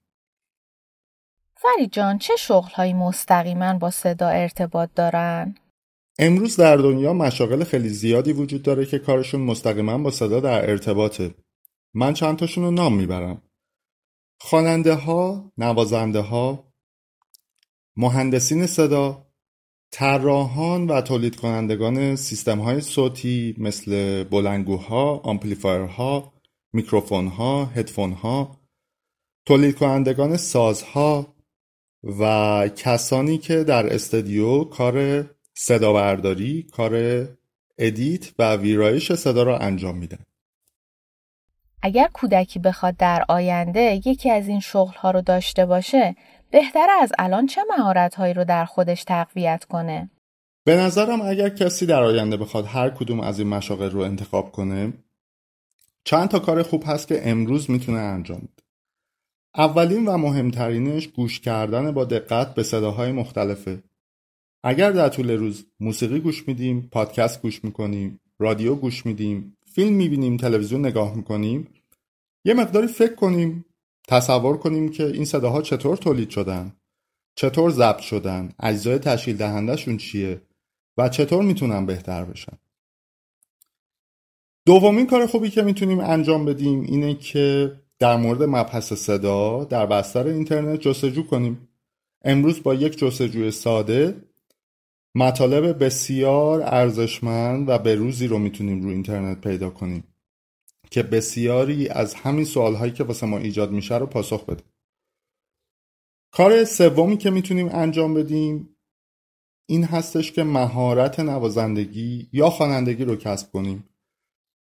فرید 1.55 1.93
جان 1.93 2.19
چه 2.19 2.37
شغل 2.39 2.93
مستقیما 2.93 3.75
با 3.75 3.91
صدا 3.91 4.29
ارتباط 4.29 4.91
دارن؟ 4.95 5.55
امروز 6.19 6.57
در 6.57 6.77
دنیا 6.77 7.13
مشاغل 7.13 7.65
خیلی 7.65 7.89
زیادی 7.89 8.33
وجود 8.33 8.63
داره 8.63 8.87
که 8.87 8.99
کارشون 8.99 9.41
مستقیما 9.41 9.99
با 9.99 10.11
صدا 10.11 10.41
در 10.41 10.71
ارتباطه. 10.71 11.35
من 11.95 12.13
چند 12.13 12.39
تاشون 12.39 12.65
رو 12.65 12.71
نام 12.71 12.97
می‌برم. 12.97 13.43
خواننده 14.41 14.95
ها، 14.95 15.53
نوازنده 15.59 16.21
ها، 16.21 16.73
مهندسین 17.97 18.67
صدا، 18.67 19.28
طراحان 19.91 20.87
و 20.87 21.01
تولید 21.01 21.37
کنندگان 21.37 22.17
سیستم 22.17 22.59
های 22.59 22.81
صوتی 22.81 23.55
مثل 23.59 24.25
بلنگوها، 24.25 25.17
آمپلیفایرها، 25.17 26.33
میکروفونها، 26.73 27.65
هدفونها، 27.65 28.61
تولید 29.47 29.77
کنندگان 29.77 30.37
سازها 30.37 31.35
و 32.21 32.69
کسانی 32.77 33.39
که 33.39 33.65
در 33.65 33.95
استودیو 33.95 34.65
کار 34.65 35.27
صدا 35.55 35.93
برداری 35.93 36.63
کار 36.63 37.27
ادیت 37.79 38.33
و 38.39 38.57
ویرایش 38.57 39.13
صدا 39.13 39.43
را 39.43 39.59
انجام 39.59 39.97
میدن. 39.97 40.19
اگر 41.83 42.09
کودکی 42.13 42.59
بخواد 42.59 42.97
در 42.97 43.25
آینده 43.29 44.01
یکی 44.07 44.31
از 44.31 44.49
این 44.49 44.61
شغل 44.61 44.95
ها 44.95 45.11
رو 45.11 45.21
داشته 45.21 45.67
باشه 45.67 46.17
بهتر 46.51 46.87
از 47.03 47.13
الان 47.19 47.47
چه 47.47 47.61
مهارت 47.69 48.15
هایی 48.15 48.35
رو 48.35 48.45
در 48.45 48.65
خودش 48.65 49.05
تقویت 49.05 49.65
کنه؟ 49.65 50.11
به 50.65 50.77
نظرم 50.77 51.23
اگر 51.23 51.49
کسی 51.49 51.87
در 51.87 52.03
آینده 52.03 52.37
بخواد 52.37 52.67
هر 52.67 52.91
کدوم 52.91 53.21
از 53.21 53.39
این 53.39 53.49
مشاغل 53.49 53.91
رو 53.91 54.01
انتخاب 54.01 54.53
کنه 54.53 54.93
چند 56.05 56.29
تا 56.29 56.39
کار 56.39 56.63
خوب 56.63 56.83
هست 56.87 57.09
که 57.09 57.31
امروز 57.31 57.71
می‌تونه 57.71 57.99
انجام 57.99 58.39
بده 58.39 58.63
اولین 59.57 60.09
و 60.09 60.17
مهمترینش 60.17 61.09
گوش 61.09 61.41
کردن 61.41 61.93
با 61.93 62.05
دقت 62.05 62.55
به 62.55 62.63
صداهای 62.63 63.13
مختلفه 63.13 63.83
اگر 64.65 64.91
در 64.91 65.09
طول 65.09 65.31
روز 65.31 65.67
موسیقی 65.81 66.21
گوش 66.21 66.49
میدیم، 66.49 66.89
پادکست 66.93 67.43
گوش 67.43 67.65
می‌کنیم، 67.65 68.21
رادیو 68.39 68.75
گوش 68.75 69.07
میدیم، 69.07 69.57
فیلم 69.67 69.97
می‌بینیم، 69.97 70.37
تلویزیون 70.37 70.87
نگاه 70.87 71.15
می‌کنیم 71.15 71.69
یه 72.45 72.55
مقداری 72.55 72.87
فکر 72.87 73.15
کنیم 73.15 73.65
تصور 74.09 74.57
کنیم 74.57 74.89
که 74.89 75.07
این 75.07 75.25
صداها 75.25 75.63
چطور 75.63 75.97
تولید 75.97 76.31
شدن؟ 76.31 76.73
چطور 77.35 77.71
ضبط 77.71 78.01
شدن؟ 78.01 78.53
اجزای 78.61 78.99
تشکیل 78.99 79.37
دهندهشون 79.37 79.97
چیه؟ 79.97 80.43
و 80.97 81.09
چطور 81.09 81.43
می‌تونن 81.45 81.87
بهتر 81.87 82.25
بشن؟ 82.25 82.59
دومین 84.67 85.07
کار 85.07 85.27
خوبی 85.27 85.51
که 85.51 85.63
می‌تونیم 85.63 86.01
انجام 86.01 86.45
بدیم 86.45 86.81
اینه 86.81 87.15
که 87.15 87.73
در 87.99 88.17
مورد 88.17 88.43
مبحث 88.43 88.93
صدا 88.93 89.65
در 89.65 89.87
بستر 89.87 90.27
اینترنت 90.27 90.81
جستجو 90.81 91.23
کنیم. 91.23 91.69
امروز 92.25 92.63
با 92.63 92.75
یک 92.75 92.99
جستجوی 92.99 93.51
ساده 93.51 94.17
مطالب 95.15 95.85
بسیار 95.85 96.63
ارزشمند 96.63 97.69
و 97.69 97.79
به 97.79 97.95
روزی 97.95 98.27
رو 98.27 98.39
می‌تونیم 98.39 98.83
رو 98.83 98.89
اینترنت 98.89 99.41
پیدا 99.41 99.71
کنیم. 99.71 100.05
که 100.91 101.03
بسیاری 101.03 101.89
از 101.89 102.15
همین 102.15 102.45
سوالهایی 102.45 102.93
که 102.93 103.05
واسه 103.05 103.27
ما 103.27 103.39
ایجاد 103.39 103.71
میشه 103.71 103.99
رو 103.99 104.07
پاسخ 104.07 104.45
بده. 104.45 104.63
کار 106.33 106.65
سومی 106.65 107.17
که 107.17 107.31
می‌تونیم 107.31 107.69
انجام 107.73 108.15
بدیم 108.15 108.77
این 109.67 109.85
هستش 109.85 110.33
که 110.33 110.45
مهارت 110.45 111.21
نوازندگی 111.21 112.29
یا 112.33 112.51
خوانندگی 112.51 113.05
رو 113.05 113.17
کسب 113.17 113.53
کنیم. 113.53 113.85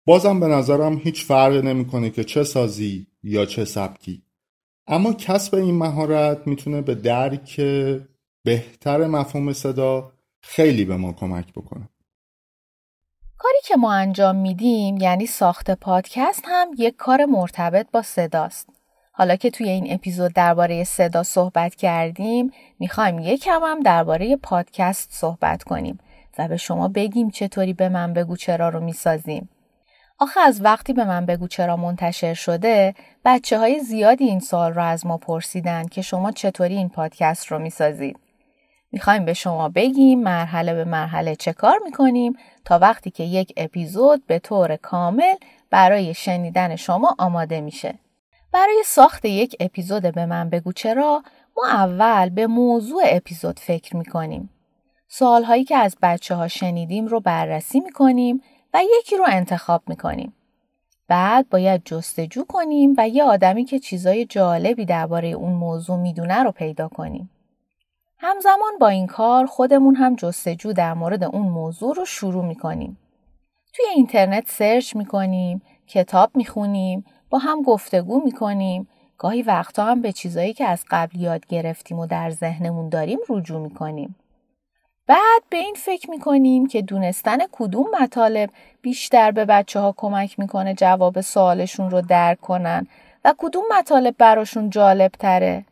بازم 0.06 0.40
به 0.40 0.46
نظرم 0.46 0.98
هیچ 0.98 1.24
فرقی 1.24 1.62
نمی‌کنه 1.62 2.10
که 2.10 2.24
چه 2.24 2.44
سازی 2.44 3.06
یا 3.22 3.46
چه 3.46 3.64
سبکی. 3.64 4.22
اما 4.86 5.12
کسب 5.12 5.54
این 5.54 5.74
مهارت 5.74 6.46
می‌تونه 6.46 6.82
به 6.82 6.94
درک 6.94 7.60
بهتر 8.44 9.06
مفهوم 9.06 9.52
صدا 9.52 10.12
خیلی 10.42 10.84
به 10.84 10.96
ما 10.96 11.12
کمک 11.12 11.52
بکنه. 11.52 11.88
کاری 13.42 13.58
که 13.64 13.76
ما 13.76 13.92
انجام 13.92 14.36
میدیم 14.36 14.96
یعنی 14.96 15.26
ساخت 15.26 15.70
پادکست 15.70 16.42
هم 16.44 16.68
یک 16.78 16.96
کار 16.96 17.24
مرتبط 17.24 17.86
با 17.92 18.02
صداست. 18.02 18.68
حالا 19.12 19.36
که 19.36 19.50
توی 19.50 19.68
این 19.68 19.94
اپیزود 19.94 20.32
درباره 20.32 20.84
صدا 20.84 21.22
صحبت 21.22 21.74
کردیم 21.74 22.52
می‌خوایم 22.78 23.18
یکم 23.18 23.60
هم 23.62 23.80
درباره 23.80 24.36
پادکست 24.36 25.08
صحبت 25.12 25.62
کنیم 25.62 25.98
و 26.38 26.48
به 26.48 26.56
شما 26.56 26.88
بگیم 26.88 27.30
چطوری 27.30 27.72
به 27.72 27.88
من 27.88 28.12
بگو 28.12 28.36
چرا 28.36 28.68
رو 28.68 28.80
می‌سازیم. 28.80 29.48
آخه 30.18 30.40
از 30.40 30.64
وقتی 30.64 30.92
به 30.92 31.04
من 31.04 31.26
بگو 31.26 31.48
چرا 31.48 31.76
منتشر 31.76 32.34
شده 32.34 32.94
بچه 33.24 33.58
های 33.58 33.80
زیادی 33.80 34.24
این 34.24 34.40
سال 34.40 34.72
رو 34.72 34.82
از 34.82 35.06
ما 35.06 35.16
پرسیدن 35.16 35.86
که 35.86 36.02
شما 36.02 36.32
چطوری 36.32 36.76
این 36.76 36.88
پادکست 36.88 37.46
رو 37.46 37.58
می‌سازید. 37.58 38.18
می‌خوایم 38.92 39.24
به 39.24 39.32
شما 39.32 39.68
بگیم 39.68 40.22
مرحله 40.22 40.74
به 40.74 40.84
مرحله 40.84 41.36
چه 41.36 41.52
کار 41.52 41.78
می‌کنیم 41.84 42.36
تا 42.64 42.78
وقتی 42.78 43.10
که 43.10 43.22
یک 43.24 43.52
اپیزود 43.56 44.26
به 44.26 44.38
طور 44.38 44.76
کامل 44.76 45.34
برای 45.70 46.14
شنیدن 46.14 46.76
شما 46.76 47.16
آماده 47.18 47.60
میشه. 47.60 47.98
برای 48.52 48.82
ساخت 48.86 49.24
یک 49.24 49.56
اپیزود 49.60 50.14
به 50.14 50.26
من 50.26 50.50
بگو 50.50 50.72
چرا 50.72 51.22
ما 51.56 51.66
اول 51.66 52.28
به 52.28 52.46
موضوع 52.46 53.02
اپیزود 53.06 53.58
فکر 53.58 53.96
می‌کنیم. 53.96 54.50
سوالهایی 55.08 55.64
که 55.64 55.76
از 55.76 55.96
بچه 56.02 56.34
ها 56.34 56.48
شنیدیم 56.48 57.06
رو 57.06 57.20
بررسی 57.20 57.80
می‌کنیم 57.80 58.42
و 58.74 58.80
یکی 58.98 59.16
رو 59.16 59.24
انتخاب 59.28 59.82
می‌کنیم. 59.86 60.32
بعد 61.08 61.48
باید 61.48 61.82
جستجو 61.84 62.44
کنیم 62.44 62.94
و 62.98 63.08
یه 63.08 63.24
آدمی 63.24 63.64
که 63.64 63.78
چیزای 63.78 64.24
جالبی 64.24 64.84
درباره 64.84 65.28
اون 65.28 65.52
موضوع 65.52 65.96
می‌دونه 65.96 66.42
رو 66.42 66.52
پیدا 66.52 66.88
کنیم. 66.88 67.30
همزمان 68.22 68.78
با 68.80 68.88
این 68.88 69.06
کار 69.06 69.46
خودمون 69.46 69.94
هم 69.94 70.16
جستجو 70.16 70.72
در 70.72 70.94
مورد 70.94 71.24
اون 71.24 71.48
موضوع 71.48 71.94
رو 71.94 72.04
شروع 72.04 72.44
می‌کنیم. 72.44 72.98
توی 73.74 73.84
اینترنت 73.94 74.48
سرچ 74.48 74.96
می‌کنیم، 74.96 75.62
کتاب 75.86 76.30
می‌خونیم، 76.34 77.04
با 77.30 77.38
هم 77.38 77.62
گفتگو 77.62 78.20
می‌کنیم، 78.24 78.88
گاهی 79.18 79.42
وقتا 79.42 79.84
هم 79.84 80.02
به 80.02 80.12
چیزایی 80.12 80.52
که 80.52 80.64
از 80.64 80.84
قبل 80.90 81.20
یاد 81.20 81.46
گرفتیم 81.46 81.98
و 81.98 82.06
در 82.06 82.30
ذهنمون 82.30 82.88
داریم 82.88 83.18
رجوع 83.28 83.60
می‌کنیم. 83.60 84.16
بعد 85.06 85.42
به 85.50 85.56
این 85.56 85.74
فکر 85.74 86.10
می‌کنیم 86.10 86.66
که 86.66 86.82
دونستن 86.82 87.38
کدوم 87.52 87.86
مطالب 88.02 88.50
بیشتر 88.82 89.30
به 89.30 89.44
بچه 89.44 89.80
ها 89.80 89.94
کمک 89.96 90.38
می‌کنه 90.38 90.74
جواب 90.74 91.20
سوالشون 91.20 91.90
رو 91.90 92.00
درک 92.00 92.40
کنن 92.40 92.86
و 93.24 93.34
کدوم 93.38 93.64
مطالب 93.78 94.14
براشون 94.18 94.70
جالب 94.70 95.10
تره. 95.10 95.64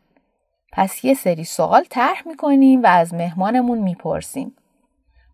پس 0.73 1.05
یه 1.05 1.15
سری 1.15 1.45
سوال 1.45 1.85
طرح 1.91 2.23
می‌کنیم 2.29 2.83
و 2.83 2.87
از 2.87 3.15
مهمانمون 3.15 3.79
می‌پرسیم. 3.79 4.57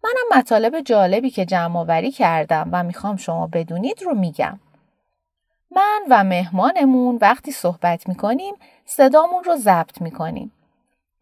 منم 0.05 0.39
مطالب 0.39 0.81
جالبی 0.81 1.31
که 1.31 1.45
جمع 1.45 1.79
آوری 1.79 2.11
کردم 2.11 2.69
و 2.73 2.83
می‌خوام 2.83 3.17
شما 3.17 3.47
بدونید 3.47 4.03
رو 4.03 4.15
میگم. 4.15 4.61
من 5.71 6.01
و 6.11 6.25
مهمانمون 6.25 7.19
وقتی 7.21 7.53
صحبت 7.53 8.09
می‌کنیم 8.09 8.55
صدامون 8.85 9.45
رو 9.45 9.57
ضبط 9.57 10.01
می‌کنیم. 10.01 10.53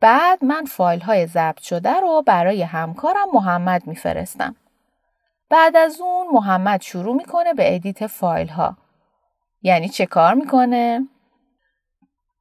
بعد 0.01 0.45
من 0.45 0.65
فایل 0.65 1.01
های 1.01 1.27
ضبط 1.27 1.61
شده 1.61 2.01
رو 2.01 2.23
برای 2.27 2.63
همکارم 2.63 3.29
محمد 3.33 3.87
میفرستم. 3.87 4.57
بعد 5.49 5.77
از 5.77 6.01
اون 6.01 6.27
محمد 6.33 6.81
شروع 6.81 7.17
می‌کنه 7.17 7.55
به 7.55 7.75
edit 7.75 8.07
فایل 8.07 8.49
ها. 8.49 8.77
یعنی 9.63 9.89
چه 9.89 10.07
کار 10.07 10.35
می‌کنه؟ 10.35 11.09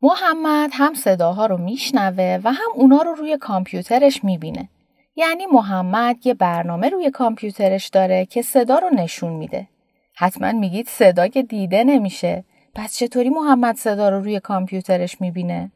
محمد 0.04 0.70
هم 0.74 0.94
صداها 0.94 1.46
رو 1.46 1.58
میشنوه 1.58 2.40
و 2.44 2.52
هم 2.52 2.70
اونا 2.76 3.02
رو 3.02 3.14
روی 3.14 3.38
کامپیوترش 3.38 4.24
می‌بینه. 4.24 4.70
یعنی 5.16 5.46
محمد 5.46 6.28
یه 6.28 6.34
برنامه 6.34 6.90
روی 6.90 7.12
کامپیوترش 7.12 7.88
داره 7.88 8.26
که 8.26 8.42
صدا 8.42 8.80
رو 8.80 8.90
نشون 8.90 9.34
میده. 9.34 9.68
حتما 10.16 10.52
میگید 10.52 10.88
صدا 10.88 11.28
که 11.28 11.44
دیده 11.44 11.84
نمیشه. 11.84 12.44
پس 12.76 12.98
چطوری 12.98 13.30
محمد 13.30 13.76
صدا 13.76 14.10
رو 14.10 14.20
روی 14.20 14.40
کامپیوترش 14.40 15.22
می‌بینه؟ 15.22 15.72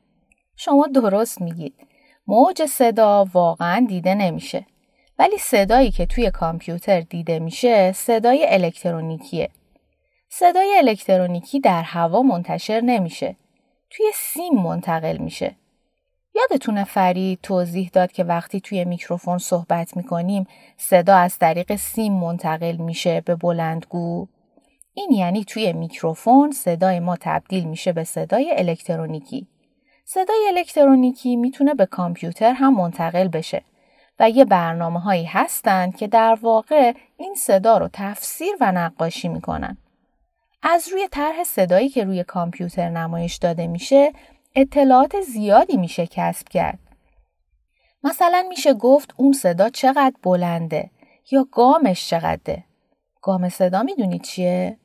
شما 0.56 0.88
درست 0.88 1.42
میگید. 1.42 1.74
موج 2.28 2.66
صدا 2.66 3.28
واقعا 3.34 3.86
دیده 3.90 4.16
نمیشه. 4.16 4.66
ولی 5.20 5.38
صدایی 5.38 5.92
که 5.92 6.06
توی 6.06 6.32
کامپیوتر 6.32 7.02
دیده 7.02 7.40
میشه 7.40 7.92
صدای 7.92 8.46
الکترونیکیه. 8.50 9.50
صدای 10.30 10.78
الکترونیکی 10.78 11.60
در 11.60 11.82
هوا 11.82 12.22
منتشر 12.22 12.82
نمیشه. 12.82 13.36
توی 13.98 14.06
سیم 14.16 14.54
منتقل 14.54 15.18
میشه. 15.18 15.56
یادتونه 16.36 16.84
فرید 16.84 17.40
توضیح 17.44 17.90
داد 17.94 18.12
که 18.12 18.24
وقتی 18.24 18.62
توی 18.62 18.86
میکروفون 18.86 19.38
صحبت 19.38 19.98
می‌کنیم 19.98 20.48
صدا 20.78 21.16
از 21.16 21.40
طریق 21.40 21.76
سیم 21.76 22.14
منتقل 22.14 22.76
میشه 22.76 23.22
به 23.22 23.36
بلندگو؟ 23.36 24.28
این 24.94 25.12
یعنی 25.12 25.44
توی 25.44 25.74
میکروفون 25.74 26.52
صدای 26.52 27.00
ما 27.00 27.18
تبدیل 27.22 27.64
میشه 27.64 27.94
به 27.94 28.04
صدای 28.04 28.54
الکترونیکی. 28.58 29.48
صدای 30.06 30.48
الکترونیکی 30.48 31.36
می‌تونه 31.36 31.74
به 31.74 31.86
کامپیوتر 31.86 32.54
هم 32.54 32.76
منتقل 32.76 33.28
بشه 33.28 33.64
و 34.20 34.30
یه 34.30 34.46
برنامه 34.46 35.00
هایی 35.00 35.26
هستن 35.26 35.92
که 35.92 36.08
در 36.08 36.38
واقع 36.42 36.94
این 37.18 37.36
صدا 37.36 37.78
رو 37.78 37.90
تفسیر 37.94 38.56
و 38.62 38.72
نقاشی 38.72 39.28
می‌کنن. 39.28 39.78
از 40.68 40.88
روی 40.92 41.08
طرح 41.12 41.44
صدایی 41.44 41.90
که 41.90 42.04
روی 42.04 42.24
کامپیوتر 42.24 42.90
نمایش 42.90 43.36
داده 43.36 43.68
میشه 43.68 44.14
اطلاعات 44.56 45.22
زیادی 45.22 45.78
میشه 45.78 46.08
کسب 46.08 46.50
کرد. 46.50 46.80
مثلا 48.04 48.46
میشه 48.50 48.74
گفت 48.74 49.14
اون 49.18 49.34
صدا 49.34 49.70
چقدر 49.70 50.14
بلنده 50.24 50.90
یا 51.32 51.48
گامش 51.52 52.10
چقدره. 52.10 52.64
گام 53.22 53.50
صدا 53.50 53.84
می‌دونید 53.84 54.22
چیه؟ 54.22 54.78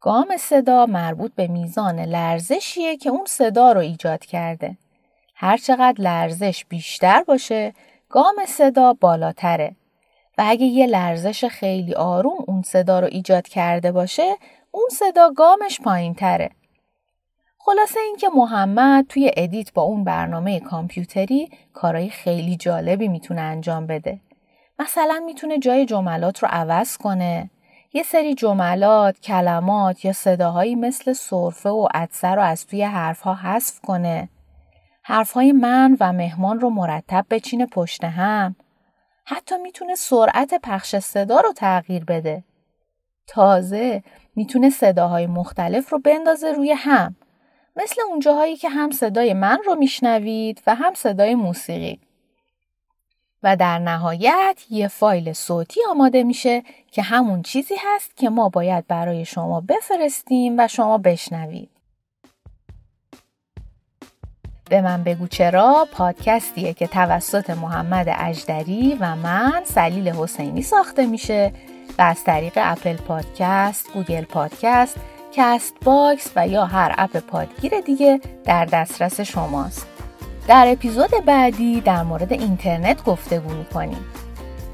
گام 0.00 0.36
صدا 0.38 0.86
مربوط 0.86 1.34
به 1.34 1.46
میزان 1.46 2.00
لرزشیه 2.00 2.96
که 2.96 3.10
اون 3.10 3.24
صدا 3.26 3.72
رو 3.72 3.80
ایجاد 3.80 4.24
کرده. 4.24 4.78
هر 5.34 5.56
چقدر 5.56 6.00
لرزش 6.00 6.64
بیشتر 6.64 7.22
باشه 7.22 7.74
گام 8.08 8.34
صدا 8.46 8.92
بالاتره 8.92 9.76
و 10.38 10.44
اگه 10.46 10.66
یه 10.66 10.86
لرزش 10.86 11.44
خیلی 11.44 11.94
آروم 11.94 12.44
اون 12.46 12.62
صدا 12.62 13.00
رو 13.00 13.06
ایجاد 13.06 13.48
کرده 13.48 13.92
باشه 13.92 14.36
اون 14.74 14.88
صدا 14.92 15.30
گامش 15.30 15.80
پایین 15.80 16.14
تره. 16.14 16.50
خلاصه 17.58 18.00
اینکه 18.00 18.28
محمد 18.34 19.06
توی 19.08 19.30
ادیت 19.36 19.72
با 19.72 19.82
اون 19.82 20.04
برنامه 20.04 20.60
کامپیوتری 20.60 21.50
کارهای 21.72 22.10
خیلی 22.10 22.56
جالبی 22.56 23.08
می‌تونه 23.08 23.40
انجام 23.40 23.86
بده. 23.86 24.20
مثلا 24.78 25.22
می‌تونه 25.26 25.58
جای 25.58 25.86
جملات 25.86 26.38
رو 26.38 26.48
عوض 26.52 26.96
کنه. 26.96 27.50
یه 27.92 28.02
سری 28.02 28.34
جملات، 28.34 29.20
کلمات 29.20 30.04
یا 30.04 30.12
صداهایی 30.12 30.74
مثل 30.74 31.12
صرفه 31.12 31.68
و 31.70 31.88
عدسه 31.94 32.28
رو 32.28 32.42
از 32.42 32.66
توی 32.66 32.82
حرفها 32.82 33.34
حذف 33.34 33.80
کنه. 33.80 34.28
حرفهای 35.02 35.52
من 35.52 35.96
و 36.00 36.12
مهمان 36.12 36.60
رو 36.60 36.70
مرتب 36.70 37.26
بچینه 37.30 37.66
پشت 37.66 38.04
هم. 38.04 38.56
حتی 39.24 39.58
می‌تونه 39.58 39.94
سرعت 39.94 40.54
پخش 40.62 40.96
صدا 40.96 41.40
رو 41.40 41.52
تغییر 41.52 42.04
بده. 42.04 42.44
تازه 43.26 44.02
می‌تونه 44.36 44.70
صداهای 44.70 45.26
مختلف 45.26 45.92
رو 45.92 45.98
بندازه 45.98 46.52
روی 46.52 46.72
هم 46.72 47.16
مثل 47.76 48.02
اونجاهایی 48.08 48.56
که 48.56 48.68
هم 48.68 48.90
صدای 48.90 49.34
من 49.34 49.58
رو 49.66 49.74
میشنوید 49.74 50.62
و 50.66 50.74
هم 50.74 50.94
صدای 50.94 51.34
موسیقی 51.34 52.00
و 53.42 53.56
در 53.56 53.78
نهایت 53.78 54.64
یه 54.70 54.88
فایل 54.88 55.32
صوتی 55.32 55.80
آماده 55.90 56.22
میشه 56.22 56.62
که 56.92 57.02
همون 57.02 57.42
چیزی 57.42 57.74
هست 57.78 58.16
که 58.16 58.30
ما 58.30 58.48
باید 58.48 58.86
برای 58.86 59.24
شما 59.24 59.60
بفرستیم 59.60 60.54
و 60.58 60.68
شما 60.68 60.98
بشنوید. 60.98 61.70
به 64.70 64.80
من 64.80 65.04
بگو 65.04 65.26
چرا 65.26 65.88
پادکستیه 65.92 66.72
که 66.72 66.86
توسط 66.86 67.50
محمد 67.50 68.06
اجدری 68.18 68.96
و 69.00 69.16
من 69.16 69.62
سلیل 69.64 70.08
حسینی 70.08 70.62
ساخته 70.62 71.06
میشه 71.06 71.52
و 71.98 72.02
از 72.02 72.24
طریق 72.24 72.52
Apple 72.56 72.96
Podcast، 72.96 73.92
Google 73.92 74.24
Podcast، 74.24 74.96
Castbox 75.32 76.30
و 76.36 76.48
یا 76.48 76.64
هر 76.64 76.94
اپ 76.98 77.16
پادگیر 77.16 77.80
دیگه 77.80 78.20
در 78.44 78.64
دسترس 78.64 79.20
شماست. 79.20 79.86
در 80.48 80.66
اپیزود 80.68 81.10
بعدی 81.26 81.80
در 81.80 82.02
مورد 82.02 82.32
اینترنت 82.32 83.04
گفتگو 83.04 83.54
می‌کنیم. 83.54 84.04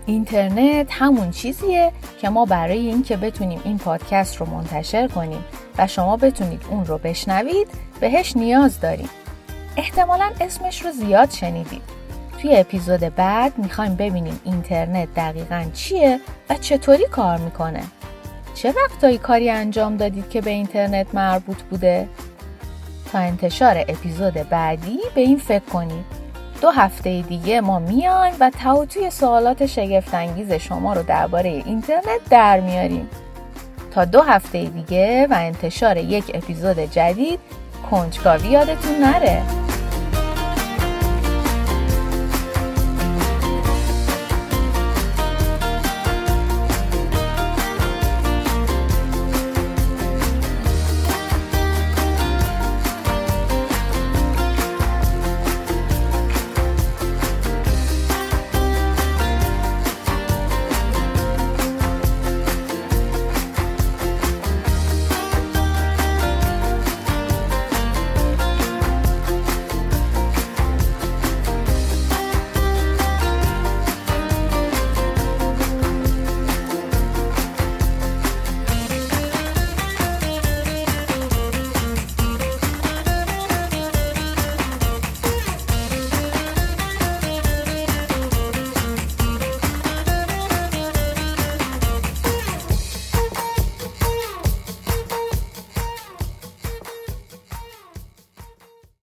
اینترنت 0.06 0.86
همون 0.90 1.30
چیزیه 1.30 1.92
که 2.20 2.28
ما 2.28 2.44
برای 2.44 2.78
اینکه 2.78 3.16
بتونیم 3.16 3.60
این 3.64 3.78
پادکست 3.78 4.36
رو 4.36 4.46
منتشر 4.46 5.08
کنیم 5.08 5.44
و 5.78 5.86
شما 5.86 6.16
بتونید 6.16 6.62
اون 6.70 6.86
رو 6.86 6.98
بشنوید 6.98 7.68
بهش 8.00 8.36
نیاز 8.36 8.80
داریم. 8.80 9.10
احتمالا 9.76 10.30
اسمش 10.40 10.84
رو 10.84 10.92
زیاد 10.92 11.30
شنیدید. 11.30 11.99
توی 12.42 12.56
اپیزود 12.56 13.00
بعد 13.00 13.58
می‌خوایم 13.58 13.94
ببینیم 13.94 14.40
اینترنت 14.44 15.08
دقیقا 15.14 15.64
چیه 15.74 16.20
و 16.50 16.54
چطوری 16.54 17.04
کار 17.04 17.38
می‌کنه. 17.38 17.82
چه 18.54 18.74
وقتایی 18.84 19.18
کاری 19.18 19.50
انجام 19.50 19.96
دادید 19.96 20.30
که 20.30 20.40
به 20.40 20.50
اینترنت 20.50 21.06
مربوط 21.14 21.62
بوده؟ 21.62 22.08
تا 23.12 23.18
انتشار 23.18 23.84
اپیزود 23.88 24.34
بعدی 24.34 24.98
به 25.14 25.20
این 25.20 25.38
فکر 25.38 25.64
کنید. 25.64 26.04
دو 26.62 26.70
هفته 26.70 27.22
دیگه 27.22 27.60
ما 27.60 27.78
میایم 27.78 28.34
و 28.40 28.50
توی 28.90 29.10
سوالات 29.10 29.66
شگفتانگیز 29.66 30.52
شما 30.52 30.92
رو 30.92 31.02
درباره 31.02 31.50
اینترنت 31.50 32.20
در 32.30 32.60
میاریم. 32.60 33.08
تا 33.90 34.04
دو 34.04 34.22
هفته 34.22 34.64
دیگه 34.64 35.26
و 35.30 35.34
انتشار 35.34 35.96
یک 35.96 36.24
اپیزود 36.34 36.78
جدید 36.78 37.40
کنجکاوی 37.90 38.48
یادتون 38.48 38.98
نره. 39.00 39.42